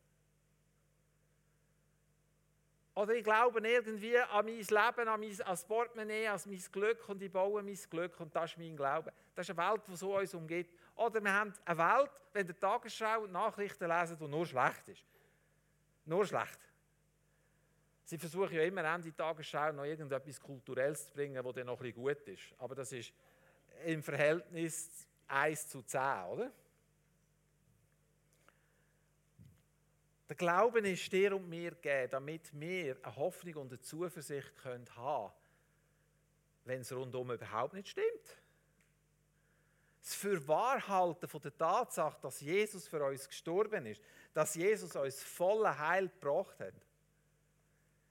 [2.94, 7.22] Oder ich glaube irgendwie an mein Leben, an, mein, an Portemonnaie, an mein Glück und
[7.22, 9.12] ich baue mein Glück und das ist mein Glaube.
[9.34, 10.68] Das ist eine Welt, die so uns umgeht.
[10.94, 15.04] Oder wir haben eine Welt, wenn der Tagesschau Nachrichten lesen, die nur schlecht ist.
[16.04, 16.69] Nur schlecht.
[18.11, 21.81] Sie versuchen ja immer an die Tagesschau noch irgendetwas Kulturelles zu bringen, das dann noch
[21.81, 22.55] ein bisschen gut ist.
[22.59, 23.12] Aber das ist
[23.85, 26.01] im Verhältnis 1 zu 10,
[26.33, 26.53] oder?
[30.29, 34.87] Der Glauben ist dir und mir gegeben, damit wir eine Hoffnung und eine Zuversicht können
[34.96, 35.33] haben
[36.64, 38.37] wenn es rundum überhaupt nicht stimmt.
[40.03, 44.01] Das Fürwahrhalten von der Tatsache, dass Jesus für uns gestorben ist,
[44.33, 46.75] dass Jesus uns volle Heil gebracht hat,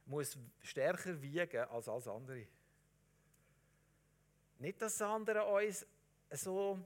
[0.09, 2.47] muss stärker wiegen als alles andere.
[4.57, 5.85] Nicht, dass das andere uns
[6.31, 6.79] so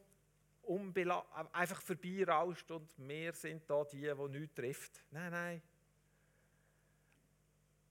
[1.52, 5.04] einfach vorbeirauscht und wir sind da die, die nichts trifft.
[5.12, 5.62] Nein, nein.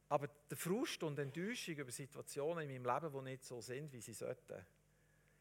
[0.09, 4.01] Aber der Frust und Enttäuschung über Situationen in meinem Leben, die nicht so sind, wie
[4.01, 4.65] sie sollten,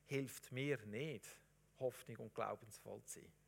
[0.08, 1.26] hilft mir nicht,
[1.80, 3.41] Hoffnung und glaubensvoll zu sein.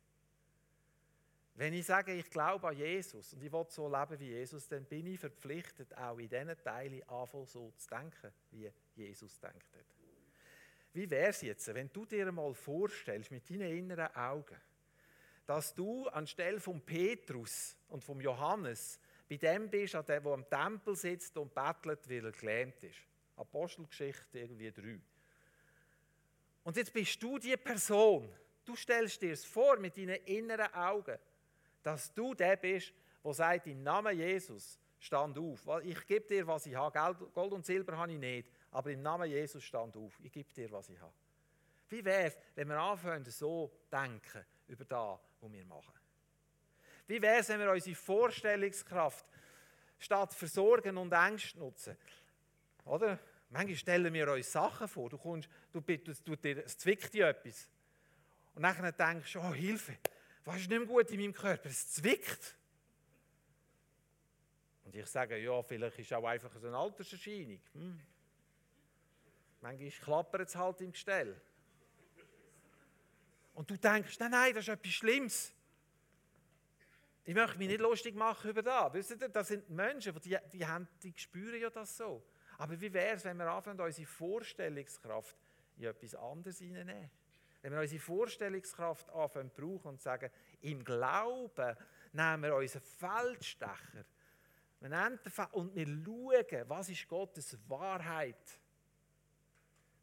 [1.56, 4.84] Wenn ich sage, ich glaube an Jesus und ich will so leben wie Jesus, dann
[4.84, 9.68] bin ich verpflichtet, auch in diesen Teilen anfangen so zu denken, wie Jesus denkt.
[10.92, 14.56] Wie wäre es jetzt, wenn du dir mal vorstellst, mit deinen inneren Augen,
[15.46, 20.96] dass du anstelle von Petrus und vom Johannes bei dem bist, der, der am Tempel
[20.96, 22.98] sitzt und bettelt, weil er gelähmt ist.
[23.36, 25.00] Apostelgeschichte irgendwie drei.
[26.62, 28.28] Und jetzt bist du die Person.
[28.64, 31.18] Du stellst dir es vor mit deinen inneren Augen,
[31.84, 32.92] dass du der bist,
[33.22, 35.68] der sagt, im Namen Jesus, stand auf.
[35.84, 37.28] Ich gebe dir, was ich habe.
[37.32, 38.50] Gold und Silber habe ich nicht.
[38.70, 40.18] Aber im Namen Jesus stand auf.
[40.22, 41.12] Ich gebe dir, was ich habe.
[41.88, 45.92] Wie wäre es, wenn wir anfangen, so denken über das, was wir machen?
[47.06, 49.26] Wie wäre es, wenn wir unsere Vorstellungskraft
[49.98, 51.96] statt Versorgen und Ängste nutzen?
[52.86, 53.18] Oder?
[53.50, 55.10] Manchmal stellen wir uns Sachen vor.
[55.10, 57.68] Du kommst, du, du, du, du, es zwickt dir etwas.
[58.54, 59.98] Und dann denkst du, oh Hilfe,
[60.44, 61.68] was ist nicht mehr gut in meinem Körper?
[61.68, 62.56] Es zwickt.
[64.84, 67.60] Und ich sage, ja, vielleicht ist es auch einfach so eine Alterserscheinung.
[67.72, 68.00] Hm.
[69.60, 71.40] Manchmal klappert es halt im Gestell.
[73.54, 75.54] Und du denkst, nein, nein, das ist etwas Schlimmes.
[77.24, 78.92] Ich möchte mich nicht lustig machen über das.
[78.92, 82.22] Wisst ihr, das sind Menschen, die, die, haben, die spüren ja das so.
[82.58, 85.36] Aber wie wäre es, wenn wir anfangen, unsere Vorstellungskraft
[85.78, 87.10] in etwas anderes hineinnehmen?
[87.64, 91.74] Wenn wir unsere Vorstellungskraft anfangen zu brauchen und sagen, im Glauben
[92.12, 94.04] nehmen wir unseren Feldstecher
[94.80, 94.90] und
[95.74, 98.60] wir schauen, was ist Gottes Wahrheit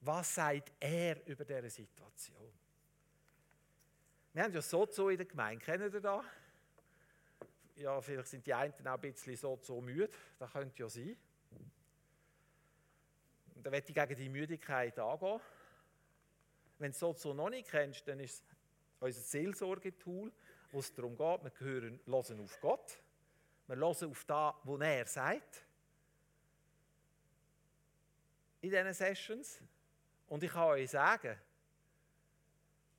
[0.02, 2.52] was sagt er über diese Situation?
[4.34, 6.26] Wir haben ja Sozo in der Gemeinde, kennen ihr das?
[7.76, 11.16] Ja, vielleicht sind die einen auch ein bisschen Sozo müde, das könnte ja sein.
[13.54, 15.40] Und dann möchte ich gegen die Müdigkeit angehen.
[16.82, 18.44] Wenn du Sozo noch nicht kennst, dann ist es
[19.00, 20.32] unser Seelsorgetool,
[20.72, 23.00] wo es darum geht, wir hören, hören auf Gott,
[23.68, 25.66] wir hören auf das, was er sagt
[28.62, 29.62] in diesen Sessions.
[30.28, 31.38] Und ich kann euch sagen,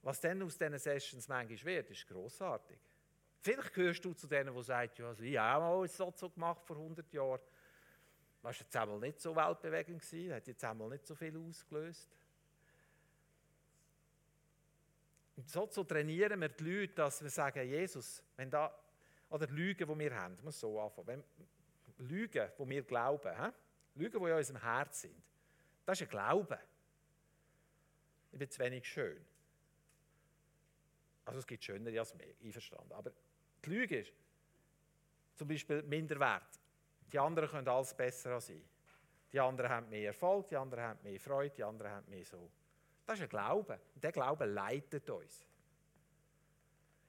[0.03, 2.79] was dann aus diesen Sessions manchmal wird, ist grossartig.
[3.41, 6.65] Vielleicht gehörst du zu denen, die sagen, ja, also ich habe auch mal so gemacht
[6.65, 7.41] vor 100 Jahren.
[8.43, 12.09] Das war jetzt einmal nicht so weltbewegend, hat jetzt einmal nicht so viel ausgelöst.
[15.37, 18.77] Und so zu trainieren wir die Leute, dass wir sagen, Jesus, wenn da,
[19.31, 21.25] oder Lügen, die wir haben, muss so anfangen, wenn,
[21.99, 23.51] Lügen, die wir glauben, he?
[23.95, 25.23] Lügen, die in unserem Herz sind.
[25.85, 26.59] Das ist ein Glaube.
[28.33, 29.25] Ich bin zu wenig schön.
[31.25, 32.93] Also es gibt schönere als mehr, einverstanden.
[32.93, 33.13] Aber
[33.65, 34.13] die Lüge ist
[35.35, 36.61] zum Beispiel Minderwert.
[37.13, 38.65] Die anderen können alles besser als ich.
[39.33, 42.51] Die anderen haben mehr Erfolg, die anderen haben mehr Freude, die anderen haben mehr so.
[43.13, 43.79] Das ist ein Glaube.
[43.95, 45.47] Und der Glaube leitet uns.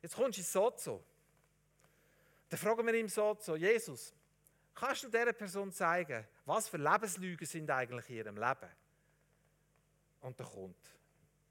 [0.01, 1.01] Jetzt kommst du ins Sozo.
[2.49, 4.13] Dann fragen wir ihm Sozo, Jesus,
[4.75, 8.69] kannst du dieser Person zeigen, was für Lebenslügen sind eigentlich in ihrem Leben?
[10.19, 10.99] Und dann kommt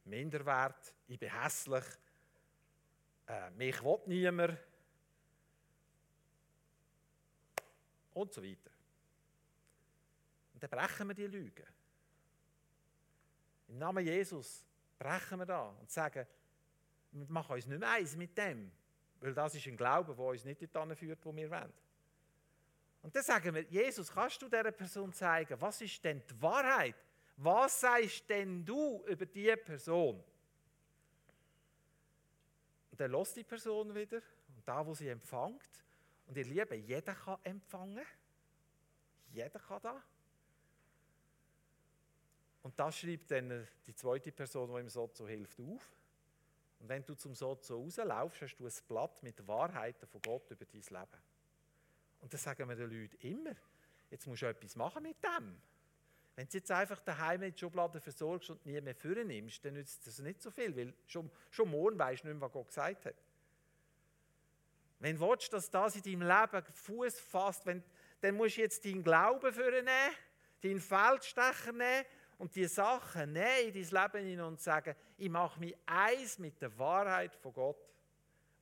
[0.05, 1.85] Minderwert, ich bin hässlich,
[3.29, 4.59] äh, mich will niemand
[8.13, 8.71] und so weiter.
[10.53, 11.72] Und dann brechen wir die Lügen.
[13.73, 14.63] Im Namen Jesus
[14.99, 16.27] brechen wir da und sagen,
[17.11, 18.71] wir machen uns nicht mehr eins mit dem,
[19.19, 21.73] weil das ist ein Glaube, der uns nicht dorthin führt, wo wir wollen.
[23.01, 26.97] Und dann sagen wir, Jesus, kannst du dieser Person zeigen, was ist denn die Wahrheit?
[27.39, 30.23] Was sagst denn du über diese Person?
[32.91, 34.19] Und dann lässt die Person wieder
[34.55, 35.83] und da, wo sie empfängt.
[36.27, 38.05] Und ihr Lieben, jeder kann empfangen.
[39.33, 40.03] Jeder kann da.
[42.63, 45.91] Und das schreibt dann die zweite Person, die im Sozo hilft, auf.
[46.79, 50.65] Und wenn du zum Sozo rauslaufst, hast du ein Blatt mit Wahrheiten von Gott über
[50.65, 51.23] dein Leben.
[52.21, 53.55] Und das sagen wir den Leuten immer.
[54.11, 55.57] Jetzt musst du etwas machen mit dem.
[56.35, 59.75] Wenn du jetzt einfach daheim in die Schublade versorgst und nie mehr führen nimmst, dann
[59.75, 62.69] nützt das nicht so viel, weil schon, schon morgen weißt du nicht mehr, was Gott
[62.69, 63.15] gesagt hat.
[64.99, 67.83] Wenn du willst, dass das in deinem Leben Fuß fasst, wenn,
[68.21, 69.87] dann musst du jetzt deinen Glauben führen
[70.63, 72.07] deinen Feldstecher nehmen
[72.43, 76.61] und die Sachen nehmen in dein Leben hinein und sagen, ich mache mich eins mit
[76.61, 77.89] der Wahrheit von Gott,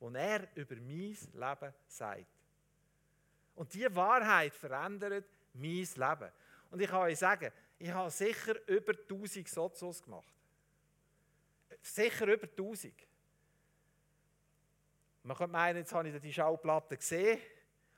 [0.01, 2.27] und er über mein Leben sagt.
[3.55, 6.31] Und diese Wahrheit verändert mein Leben.
[6.71, 10.35] Und ich kann euch sagen, ich habe sicher über 1000 Sozos gemacht.
[11.81, 12.93] Sicher über 1000.
[15.23, 17.39] Man könnte meinen, jetzt habe ich die Schauplatte gesehen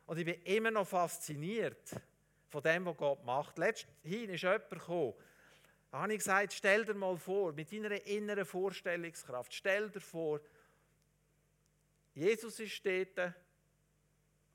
[0.07, 1.91] und ich bin immer noch fasziniert
[2.51, 3.59] von dem, was Gott macht.
[3.59, 5.15] Letzthin ist jemand gekommen,
[5.93, 10.41] da habe ich gesagt, stell dir mal vor, mit deiner inneren Vorstellungskraft, stell dir vor,
[12.15, 13.19] Jesus ist dort.
[13.19, 13.35] Da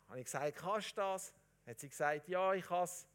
[0.10, 1.34] habe ich gesagt, kannst du das?
[1.67, 3.08] Hat sie gesagt, ja, ich kann es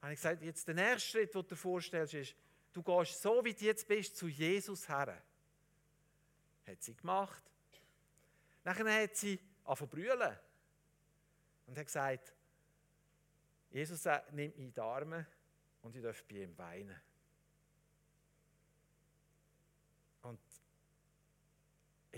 [0.00, 2.36] habe ich gesagt, jetzt der nächste Schritt, den du dir vorstellst, ist,
[2.72, 5.20] du gehst so, wie du jetzt bist, zu Jesus her.
[6.64, 7.42] Hat sie gemacht.
[8.62, 10.36] Nachher hat sie angefangen brüllen
[11.66, 12.32] und hat gesagt,
[13.70, 15.26] Jesus nimmt mich in die Arme
[15.82, 17.00] und ich darf bei ihm weinen.
[20.22, 20.40] Und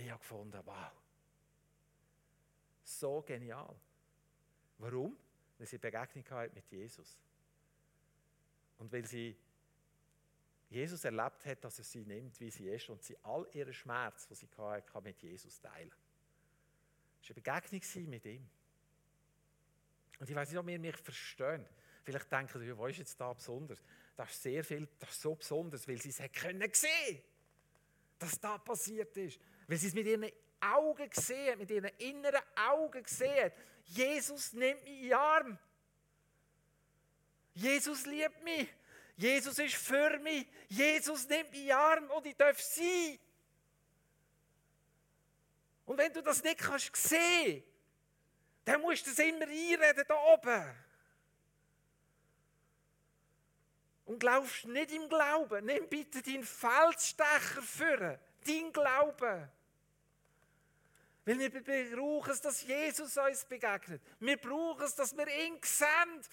[0.01, 0.91] ich habe gefunden, wow,
[2.83, 3.75] so genial.
[4.77, 5.17] Warum?
[5.57, 7.17] Weil sie Begegnung hat mit Jesus.
[8.79, 9.37] Und weil sie
[10.69, 14.27] Jesus erlebt hat, dass er sie nimmt, wie sie ist, und sie all ihren Schmerz,
[14.27, 15.91] den sie hatte, mit Jesus teilen.
[17.21, 18.49] Es war eine Begegnung mit ihm.
[20.19, 21.65] Und ich weiß nicht, ob ihr mich verstehen.
[22.03, 23.79] Vielleicht denken sie, was ist jetzt da besonders?
[24.15, 27.21] Das ist sehr viel, das ist so besonders, weil sie es können sehen,
[28.17, 29.39] dass da passiert ist.
[29.71, 30.29] Weil sie es mit ihren
[30.59, 33.53] Augen gesehen mit ihren inneren Augen gesehen
[33.85, 35.59] Jesus nimmt mich in den Arm.
[37.53, 38.67] Jesus liebt mich.
[39.15, 40.45] Jesus ist für mich.
[40.67, 43.17] Jesus nimmt mich in Arm und ich darf sein.
[45.85, 47.63] Und wenn du das nicht kannst sehen,
[48.65, 50.75] dann musst du es immer einreden da oben.
[54.03, 55.65] Und glaubst nicht im Glauben.
[55.65, 59.49] Nimm bitte deinen Feldstecher für dein Glauben.
[61.25, 64.01] Weil wir brauchen es, dass Jesus uns begegnet.
[64.19, 66.25] Wir brauchen es, dass wir ihn sehen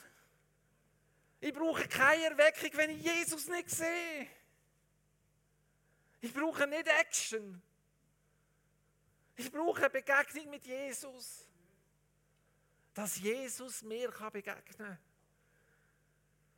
[1.40, 4.26] ich brauche keine Erweckung, wenn ich Jesus nicht sehe.
[6.20, 7.62] Ich brauche nicht Action.
[9.36, 11.46] Ich brauche eine Begegnung mit Jesus.
[12.92, 14.98] Dass Jesus mir begegnen kann.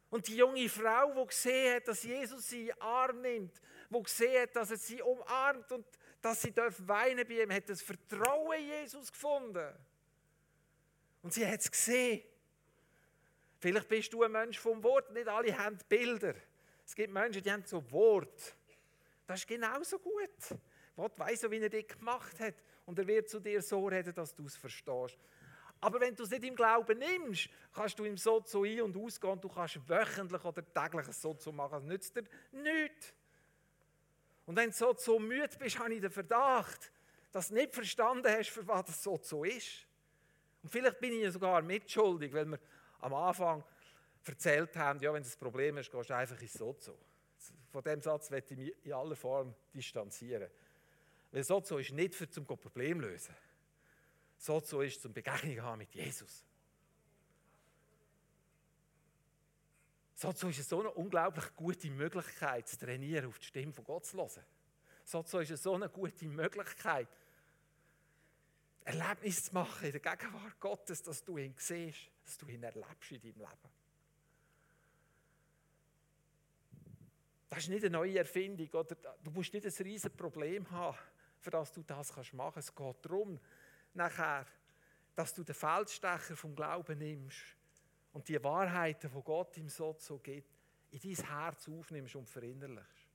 [0.09, 3.61] Und die junge Frau, die gesehen hat, dass Jesus sie in den Arm nimmt,
[3.91, 5.87] die gesehen hat, dass er sie umarmt und
[6.21, 9.75] dass sie weinen bei ihm, hat das Vertrauen in Jesus gefunden.
[11.23, 12.23] Und sie hat es gesehen.
[13.59, 15.12] Vielleicht bist du ein Mensch vom Wort.
[15.12, 16.35] Nicht alle haben Bilder.
[16.85, 18.57] Es gibt Menschen, die haben so Wort.
[19.27, 20.59] Das ist genauso gut.
[20.97, 22.55] Gott weiß wie er dich gemacht hat.
[22.87, 25.18] Und er wird zu dir so reden, dass du es verstehst.
[25.81, 29.41] Aber wenn du es nicht im Glauben nimmst, kannst du im Sozo ein- und ausgehen
[29.41, 31.73] du kannst wöchentlich oder täglich ein Sozo machen.
[31.75, 33.14] Das nützt dir nichts.
[34.51, 36.90] Und wenn du so, so müde bist, habe ich den Verdacht,
[37.30, 39.86] dass du nicht verstanden hast, für was das Sozo ist.
[40.61, 42.59] Und vielleicht bin ich sogar mitschuldig, weil wir
[42.98, 43.62] am Anfang
[44.24, 46.98] erzählt haben, ja, wenn du ein Problem hast, gehst du einfach ins Sozo.
[47.70, 50.51] Von dem Satz werde ich mich in aller Form distanzieren.
[51.30, 53.36] Weil Sozo ist nicht für zum Problem lösen.
[54.36, 56.44] Sozo ist zum Begegnung haben mit Jesus.
[60.21, 64.18] Sozo ist so eine unglaublich gute Möglichkeit, zu trainieren, auf die Stimme von Gott zu
[64.18, 64.45] hören.
[65.03, 67.09] Sozo ist so eine gute Möglichkeit,
[68.85, 73.12] Erlebnis zu machen in der Gegenwart Gottes, dass du ihn siehst, dass du ihn erlebst
[73.12, 73.71] in deinem Leben.
[77.49, 78.68] Das ist nicht eine neue Erfindung.
[78.75, 80.99] Oder du musst nicht ein riesiges Problem haben,
[81.39, 82.68] für das du das machen kannst.
[82.68, 83.41] Es geht darum,
[83.95, 84.45] nachher,
[85.16, 87.57] dass du den Feldstecher vom Glauben nimmst
[88.13, 90.51] und die Wahrheiten, die Gott ihm so gibt,
[90.91, 93.09] in dein Herz aufnimmst und verinnerlichst.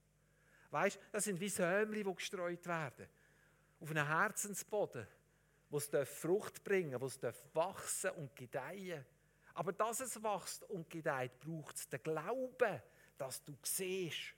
[0.71, 3.07] Weißt, das sind wie Sämli, die gestreut werden
[3.79, 5.07] auf einem Herzensboden,
[5.69, 7.19] wo es Frucht bringen, wo es
[7.53, 9.05] wachsen und gedeihen.
[9.53, 12.81] Aber dass es wächst und gedeiht, braucht es den Glauben,
[13.17, 14.33] dass du siehst.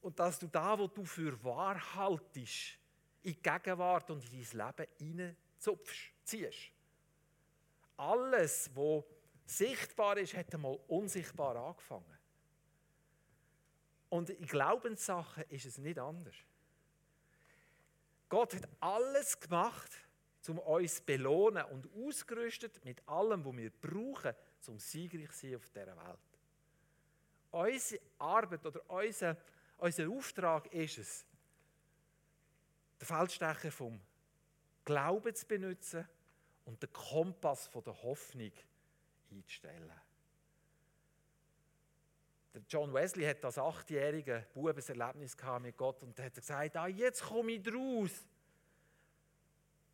[0.00, 2.78] Und dass du da, wo du für wahr haltest,
[3.22, 6.73] in die Gegenwart und in dein Leben hineinzupfst, ziehst.
[7.96, 9.04] Alles, was
[9.46, 12.18] sichtbar ist, hat einmal unsichtbar angefangen.
[14.08, 16.34] Und in Glaubenssachen ist es nicht anders.
[18.28, 19.90] Gott hat alles gemacht,
[20.48, 24.34] um uns zu belohnen und ausgerüstet mit allem, was wir brauchen,
[24.66, 26.34] um siegreich zu sein auf dieser Welt
[27.54, 29.36] unsere Arbeit oder unser,
[29.78, 31.26] unser Auftrag ist es,
[33.00, 34.00] den Feldstecher vom
[34.84, 36.06] Glauben zu benutzen
[36.64, 38.52] und den Kompass der Hoffnung
[39.30, 39.92] einzustellen.
[42.54, 46.86] Der John Wesley hat als achtjähriger Bub ein Erlebnis mit Gott und hat gesagt, ah,
[46.86, 48.24] jetzt komme ich draus.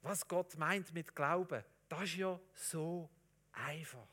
[0.03, 3.09] Was Gott meint mit Glauben, das ist ja so
[3.53, 4.07] einfach.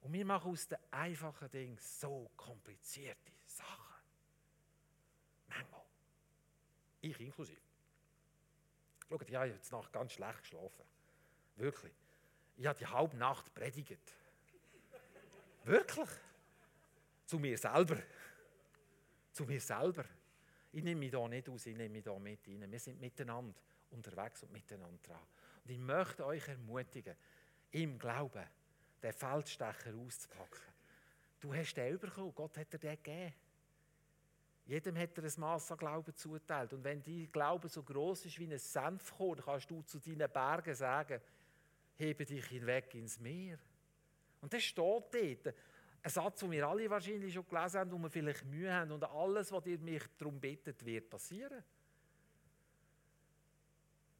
[0.00, 3.96] Und wir machen aus den einfachen Dingen so komplizierte Sachen.
[5.48, 5.84] Manchmal.
[7.02, 7.60] Ich inklusive.
[9.10, 10.84] Schaut, ich habe jetzt Nacht ganz schlecht geschlafen.
[11.56, 11.92] Wirklich.
[12.56, 13.98] Ich habe die halbe Nacht predigt.
[15.64, 16.08] Wirklich.
[17.26, 17.96] Zu mir selber.
[19.32, 20.04] Zu mir selber.
[20.72, 22.70] Ich nehme mich da nicht aus, ich nehme mich da mit rein.
[22.70, 23.58] Wir sind miteinander
[23.90, 25.26] unterwegs und miteinander dran.
[25.64, 27.16] Und ich möchte euch ermutigen,
[27.72, 28.46] im Glauben
[29.02, 30.72] den Feldstecher auszupacken.
[31.40, 33.34] Du hast den bekommen, Gott hat dir den gegeben.
[34.70, 36.72] Jedem hat er ein Maß an Glauben zuteilt.
[36.72, 40.72] Und wenn dein Glaube so groß ist wie ein Senfkorn, kannst du zu deinen Bergen
[40.76, 41.20] sagen,
[41.96, 43.58] hebe dich hinweg ins Meer.
[44.40, 45.54] Und das steht dort.
[46.04, 48.92] Ein Satz, den wir alle wahrscheinlich schon gelesen haben, wo wir vielleicht Mühe haben.
[48.92, 51.64] Und alles, was ihr mich darum bittet, wird passieren.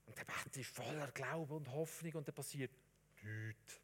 [0.06, 2.72] Und der Bett ist voller Glaube und Hoffnung und dann passiert
[3.22, 3.80] nichts.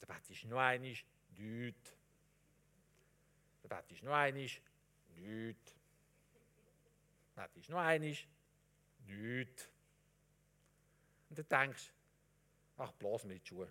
[0.00, 0.80] Der Bett ist noch einmal
[1.36, 1.97] nichts.
[3.68, 4.62] Bett ist noch einmal nichts.
[7.34, 8.26] Bett ist noch einmal nichts.
[11.30, 11.92] Und dann denkst
[12.76, 12.92] du, ach,
[13.24, 13.70] mir die Schuhe.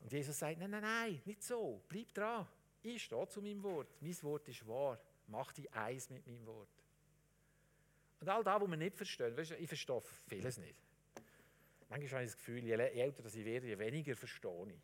[0.00, 2.46] Und Jesus sagt, nein, nein, nein, nicht so, bleib dran.
[2.82, 3.88] Ich stehe zu meinem Wort.
[4.02, 5.00] Mein Wort ist wahr.
[5.28, 6.68] Mach dich eins mit meinem Wort.
[8.20, 10.83] Und all das, was wir nicht verstehen, weißt du, ich verstehe vieles nicht.
[11.88, 14.80] Manchmal habe ich das Gefühl, je älter ich werde, je weniger verstehe ich.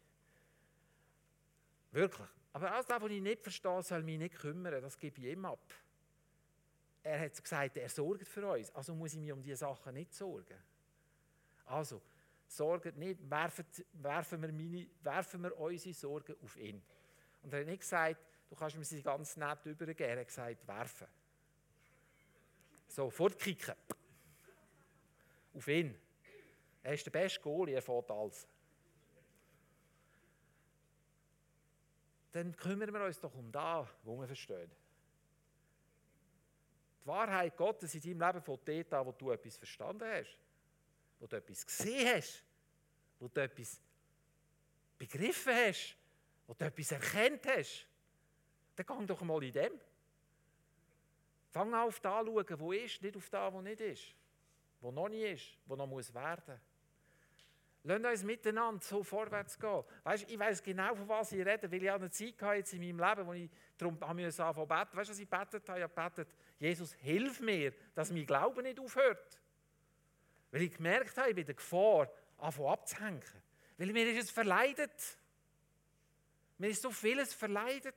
[1.92, 2.28] Wirklich.
[2.52, 4.82] Aber alles das, was ich nicht verstehe, soll mich nicht kümmern.
[4.82, 5.64] Das gebe ich ihm ab.
[7.02, 8.70] Er hat gesagt, er sorgt für uns.
[8.74, 10.58] Also muss ich mich um diese Sachen nicht sorgen.
[11.64, 12.02] Also,
[12.46, 16.82] sorgt nicht, werfen, werfen, wir meine, werfen wir unsere Sorgen auf ihn.
[17.42, 20.10] Und er hat nicht gesagt, du kannst mir sie ganz nett übergeben.
[20.10, 21.06] Er hat gesagt, werfen.
[22.88, 23.74] So, fortkicken.
[25.54, 25.96] Auf ihn.
[26.82, 28.46] Er ist der beste Goalie, er fährt alles.
[32.32, 34.70] Dann kümmern wir uns doch um das, wo wir verstehen.
[37.02, 40.38] Die Wahrheit Gottes in deinem Leben von dort an, wo du etwas verstanden hast,
[41.18, 42.44] wo du etwas gesehen hast,
[43.18, 43.80] wo du etwas
[44.96, 45.96] begriffen hast,
[46.46, 47.86] wo du etwas erkennt hast.
[48.76, 49.80] Dann geh doch mal in dem.
[51.48, 54.14] Fang an auf das zu schauen, wo ist, nicht auf das, wo nicht ist.
[54.80, 56.60] Wo noch nicht ist, wo noch muss werden.
[57.82, 59.82] Lasst uns miteinander so vorwärts gehen.
[60.04, 62.80] Weißt, ich weiß genau, von was ich rede, weil ich eine Zeit hatte jetzt in
[62.80, 64.96] meinem Leben, wo ich darum anfangen musste beten.
[64.96, 65.78] Weißt du, was ich betet habe?
[65.78, 69.40] Ich habe gebetet, Jesus, hilf mir, dass mein Glaube nicht aufhört.
[70.50, 73.22] Weil ich gemerkt habe, ich bin der Gefahr, anfangen abzuhängen.
[73.78, 75.18] Weil mir ist es verleidet.
[76.58, 77.96] Mir ist so vieles verleidet.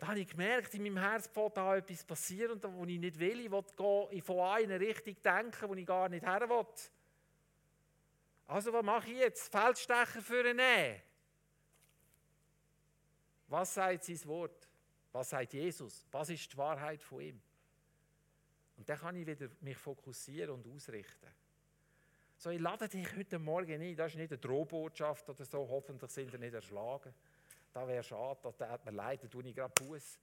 [0.00, 3.40] Da habe ich gemerkt, in meinem Herz fängt da etwas passieren, wo ich nicht will.
[3.40, 6.66] Ich will von einer Richtung denken, wo ich gar nicht her will.
[8.46, 9.52] Also was mache ich jetzt?
[9.52, 11.02] Feldstecher für einen
[13.48, 14.68] Was sagt sein Wort?
[15.12, 16.06] Was sagt Jesus?
[16.10, 17.42] Was ist die Wahrheit von ihm?
[18.78, 21.28] Und dann kann ich wieder mich fokussieren und ausrichten.
[22.38, 23.96] So, ich lade dich heute Morgen ein.
[23.96, 25.68] Das ist nicht eine Drohbotschaft oder so.
[25.68, 27.12] Hoffentlich sind ihr nicht erschlagen.
[27.72, 28.40] Das wäre schade.
[28.42, 29.22] Das tut mir leid.
[29.22, 30.18] Da tue ich gerade Buß.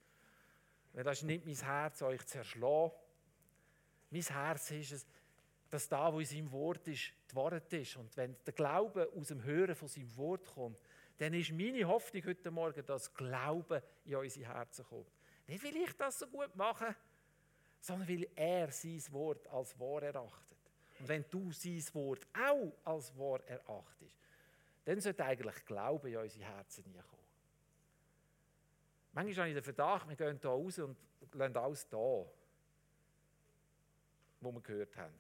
[0.93, 2.91] Weil das ist nicht mein Herz, euch zu erschlagen.
[4.09, 5.07] Mein Herz ist es,
[5.69, 7.97] dass da, wo in seinem Wort ist, die Wahrheit ist.
[7.97, 10.77] Und wenn der Glaube aus dem Hören von seinem Wort kommt,
[11.17, 15.11] dann ist meine Hoffnung heute Morgen, dass Glaube in unsere Herzen kommt.
[15.47, 16.95] Nicht, weil ich das so gut mache,
[17.79, 20.57] sondern weil er sein Wort als wahr erachtet.
[20.99, 24.17] Und wenn du sein Wort auch als wahr erachtest,
[24.85, 27.16] dann sollte eigentlich Glaube in unsere Herzen kommen.
[29.18, 30.95] Manchmal habe ich den Verdacht, wir gehen hier raus und
[31.34, 31.97] lassen alles da,
[34.41, 35.15] was wir gehört haben.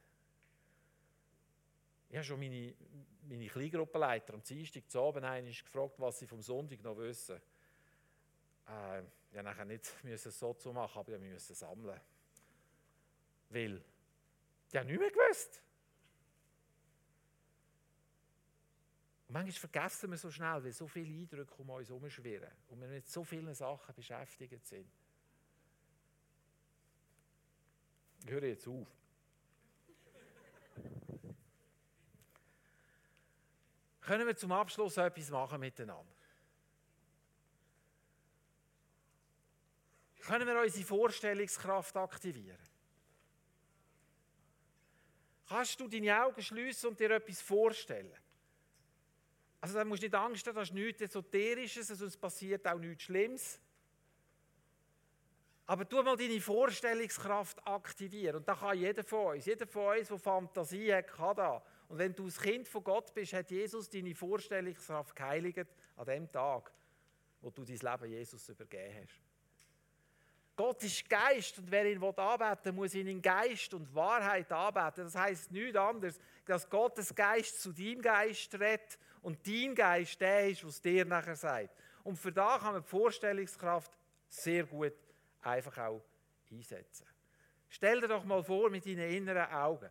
[2.07, 2.75] Ich habe schon meine,
[3.27, 5.23] meine Kleingruppenleiter am Dienstag zu Abend
[5.63, 7.41] gefragt, was sie vom Sonntag noch wissen.
[8.67, 11.99] Äh, ich musste nicht so zu machen, aber ich musste sammeln.
[13.49, 13.83] Weil
[14.71, 15.63] die haben nichts mehr gewusst.
[19.29, 23.07] Manchmal vergessen wir so schnell, weil so viele Eindrücke um uns herumschwirren und wir mit
[23.07, 24.89] so vielen Sachen beschäftigt sind.
[28.23, 28.87] Ich höre jetzt auf.
[34.01, 36.13] Können wir zum Abschluss etwas machen miteinander?
[40.21, 42.59] Können wir unsere Vorstellungskraft aktivieren?
[45.47, 48.26] Kannst du deine Augen schließen und dir etwas vorstellen?
[49.59, 52.77] Also da musst du nicht Angst haben, das ist nichts Esoterisches, also es passiert auch
[52.77, 53.59] nichts Schlimmes.
[55.65, 58.37] Aber tu mal deine Vorstellungskraft aktivieren.
[58.37, 61.61] Und da kann jeder von uns, jeder von uns, der Fantasie hat, kann da.
[61.89, 66.31] Und wenn du das Kind von Gott bist, hat Jesus deine Vorstellungskraft geheiligt an dem
[66.31, 66.71] Tag,
[67.41, 69.21] wo du dein Leben Jesus übergeben hast.
[70.55, 75.03] Gott ist Geist und wer ihn anbeten will, muss ihn in Geist und Wahrheit anbeten.
[75.03, 78.97] Das heißt nichts anderes, dass Gottes Geist zu deinem Geist redet
[79.27, 81.75] und dein Geist der ist, was dir nachher sagt.
[82.05, 83.91] Und für da kann man die Vorstellungskraft
[84.29, 84.93] sehr gut
[85.41, 86.01] einfach auch
[86.49, 87.05] einsetzen.
[87.67, 89.89] Stell dir doch mal vor mit deinen inneren Augen.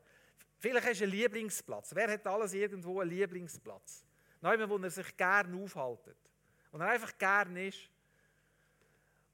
[0.57, 1.95] Vielleicht hast du einen Lieblingsplatz.
[1.95, 4.07] Wer hat alles irgendwo einen Lieblingsplatz?
[4.41, 6.17] Neumann, wo er sich gerne aufhaltet.
[6.71, 7.91] Und er einfach gern ist.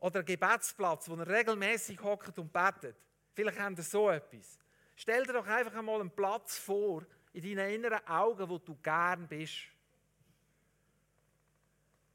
[0.01, 2.97] Oder einen Gebetsplatz, wo er regelmäßig hockt und betet.
[3.35, 4.59] Vielleicht haben ihr so etwas.
[4.97, 9.29] Stell dir doch einfach einmal einen Platz vor in deinen inneren Augen, wo du gern
[9.29, 9.72] bist.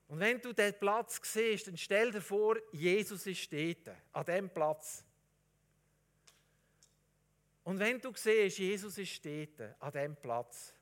[0.07, 4.49] Und wenn du diesen Platz siehst, dann stell dir vor, Jesus ist dort, an diesem
[4.49, 5.03] Platz.
[7.63, 10.73] Und wenn du siehst, Jesus ist dort, an diesem Platz,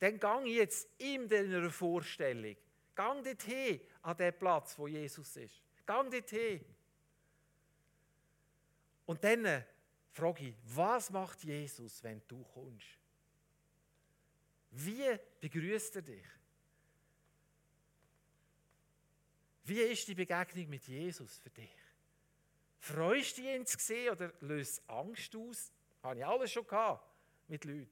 [0.00, 2.56] dann gang jetzt in deiner Vorstellung,
[2.94, 5.62] gang dorthin, an den Platz, wo Jesus ist.
[5.86, 6.64] Gang dorthin.
[9.06, 9.64] Und dann
[10.10, 12.98] frage ich, was macht Jesus, wenn du kommst?
[14.70, 16.26] Wie begrüßt er dich?
[19.68, 21.76] Wie ist die Begegnung mit Jesus für dich?
[22.78, 25.70] Freust du dich, ihn zu sehen oder löst Angst aus?
[26.02, 27.06] Habe ich alles schon gehabt
[27.48, 27.90] mit Leuten.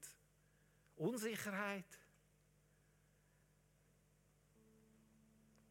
[0.96, 1.84] Unsicherheit.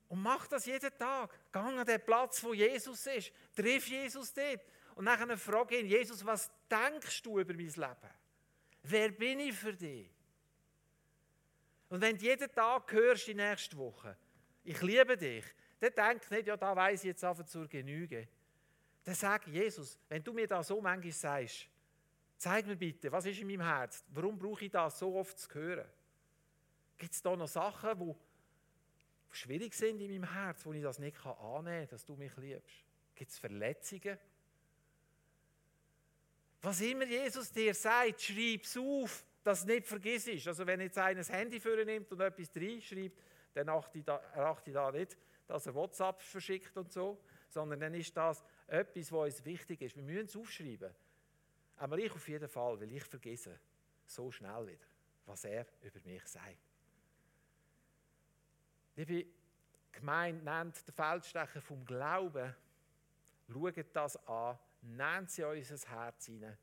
[0.10, 1.34] Und mach das jeden Tag.
[1.52, 3.32] Geh an den Platz, wo Jesus ist.
[3.56, 4.62] Triff Jesus dort.
[4.94, 8.14] Und dann frage ihn, Jesus, was denkst du über mein Leben?
[8.84, 10.08] Wer bin ich für dich?
[11.90, 14.16] Und wenn du jeden Tag hörst, die nächste Woche,
[14.64, 15.46] ich liebe dich,
[15.80, 18.28] dann denk nicht, ja, da weiß ich jetzt einfach zur Genüge.
[19.04, 21.68] Dann sag Jesus, wenn du mir das so manchmal sagst,
[22.38, 24.04] zeig mir bitte, was ist in meinem Herz?
[24.10, 25.88] Warum brauche ich das so oft zu hören?
[26.98, 28.16] Gibt es da noch Sachen, die
[29.36, 32.84] schwierig sind in meinem Herz, wo ich das nicht annehmen kann, dass du mich liebst?
[33.14, 34.18] Gibt es Verletzungen?
[36.62, 40.48] Was immer Jesus dir sagt, schreib es auf, dass du nicht vergisst.
[40.48, 43.22] Also wenn jetzt einer das Handy für nimmt und etwas reinschreibt,
[43.54, 45.16] dann achte ich da, achte ich da nicht
[45.48, 49.96] dass er WhatsApp verschickt und so, sondern dann ist das etwas, was uns wichtig ist.
[49.96, 50.94] Wir müssen es aufschreiben.
[51.78, 53.60] Aber ich auf jeden Fall, weil ich vergesse
[54.06, 54.86] so schnell wieder,
[55.26, 56.58] was er über mich sagt.
[58.96, 59.26] Liebe
[59.92, 62.56] Gemeinde, nennt den Feldstecher vom Glauben,
[63.52, 66.58] schaut das an, nehmt sie unser Herz hinein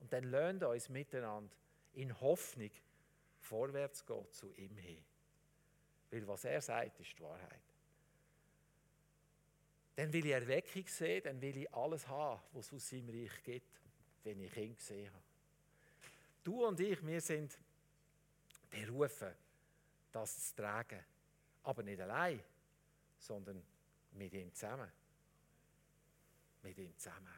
[0.00, 1.54] und dann lernt uns miteinander
[1.94, 2.70] in Hoffnung
[3.40, 5.04] vorwärts gehen zu ihm hin.
[6.10, 7.75] Weil was er sagt, ist die Wahrheit.
[9.96, 13.42] Dann will ich Erweckung sehen, dann will ich alles haben, was es aus seinem Reich
[13.42, 13.80] gibt,
[14.22, 15.24] wenn ich ihn gesehen habe.
[16.44, 17.58] Du und ich, wir sind
[18.70, 19.32] berufen,
[20.12, 21.02] das zu tragen.
[21.62, 22.40] Aber nicht allein,
[23.18, 23.62] sondern
[24.12, 24.90] mit ihm zusammen.
[26.62, 27.34] Mit ihm zusammen.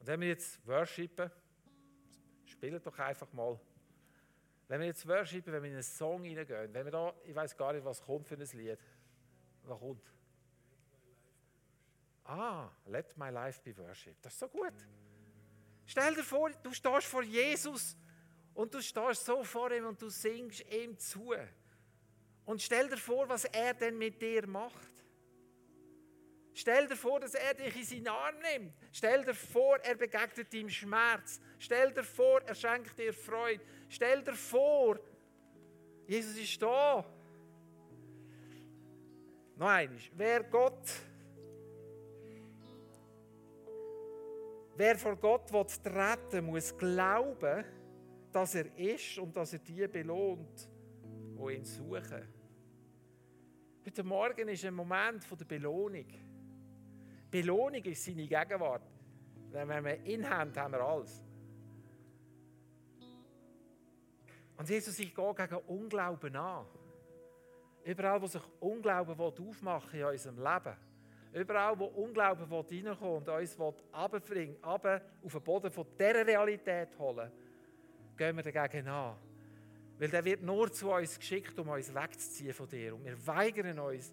[0.00, 1.30] Und wenn wir jetzt worshipen,
[2.44, 3.58] spielen doch einfach mal.
[4.66, 7.56] Wenn wir jetzt worshipen, wenn wir in einen Song hineingehen, wenn wir da, ich weiß
[7.56, 8.78] gar nicht, was kommt für ein Lied.
[9.62, 10.12] Was kommt?
[12.24, 14.20] Ah, let my life be worship.
[14.22, 14.74] Das ist so gut.
[15.86, 17.96] Stell dir vor, du stehst vor Jesus
[18.54, 21.34] und du stehst so vor ihm und du singst ihm zu.
[22.44, 24.90] Und stell dir vor, was er denn mit dir macht.
[26.54, 28.74] Stell dir vor, dass er dich in seinen Arm nimmt.
[28.92, 31.40] Stell dir vor, er begegnet deinem Schmerz.
[31.58, 33.64] Stell dir vor, er schenkt dir Freude.
[33.88, 34.98] Stell dir vor,
[36.06, 37.04] Jesus ist da.
[39.58, 40.88] Einmal, wer Gott,
[44.82, 47.64] wer vor Gott will treten muss glauben,
[48.32, 50.68] dass er ist und dass er die belohnt,
[51.38, 52.26] die ihn suchen.
[53.86, 56.06] Heute Morgen ist ein Moment der Belohnung.
[57.30, 58.82] Belohnung ist seine Gegenwart.
[59.52, 61.22] Wenn wir ihn haben, haben wir alles.
[64.56, 66.66] Und Jesus, ich gehe gegen Unglauben an.
[67.84, 70.76] Überall, wo sich Unglauben aufmachen in unserem Leben,
[71.32, 77.30] überall, wo Unglauben reinkommt und uns runterbringen, runter auf den Boden von dieser Realität holen,
[78.16, 79.16] gehen wir dagegen an.
[79.98, 82.94] Weil der wird nur zu uns geschickt, um uns wegzuziehen von dir.
[82.94, 84.12] Und wir weigern uns,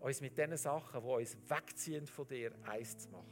[0.00, 3.26] uns mit den Sachen, die uns wegziehen von dir, eins zu machen.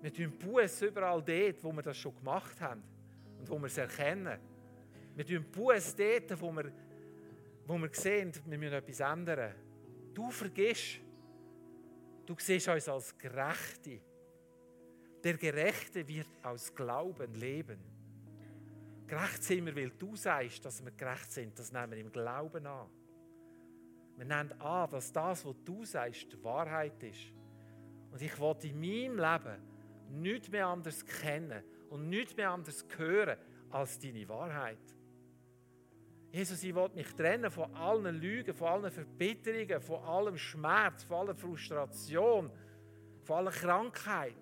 [0.00, 2.82] Wir tun Buß überall dort, wo wir das schon gemacht haben
[3.38, 4.38] und wo wir es erkennen.
[5.14, 6.72] Wir tun Buß dort, wo wir,
[7.66, 9.54] wo wir sehen, wir müssen etwas ändern.
[10.14, 11.00] Du vergisst.
[12.30, 14.00] Du siehst uns als Gerechte.
[15.24, 17.80] Der Gerechte wird aus Glauben leben.
[19.08, 21.58] Gerecht sind wir, weil du sagst, dass wir gerecht sind.
[21.58, 22.88] Das nehmen wir im Glauben an.
[24.16, 27.32] Wir nehmen an, dass das, was du sagst, die Wahrheit ist.
[28.12, 33.38] Und ich will in meinem Leben nichts mehr anders kennen und nichts mehr anders hören
[33.70, 34.78] als deine Wahrheit.
[36.32, 41.16] Jesus, ich will mich trennen von allen Lügen, von allen Verbitterungen, von allem Schmerz, von
[41.16, 42.50] aller Frustration,
[43.22, 44.36] von aller Krankheit,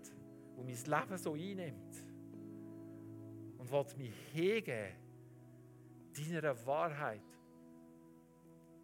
[0.57, 2.05] die mein Leben so einnimmt
[3.59, 4.95] und will mich hingeben
[6.15, 7.23] deiner Wahrheit,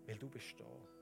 [0.07, 0.94] weil du bist da.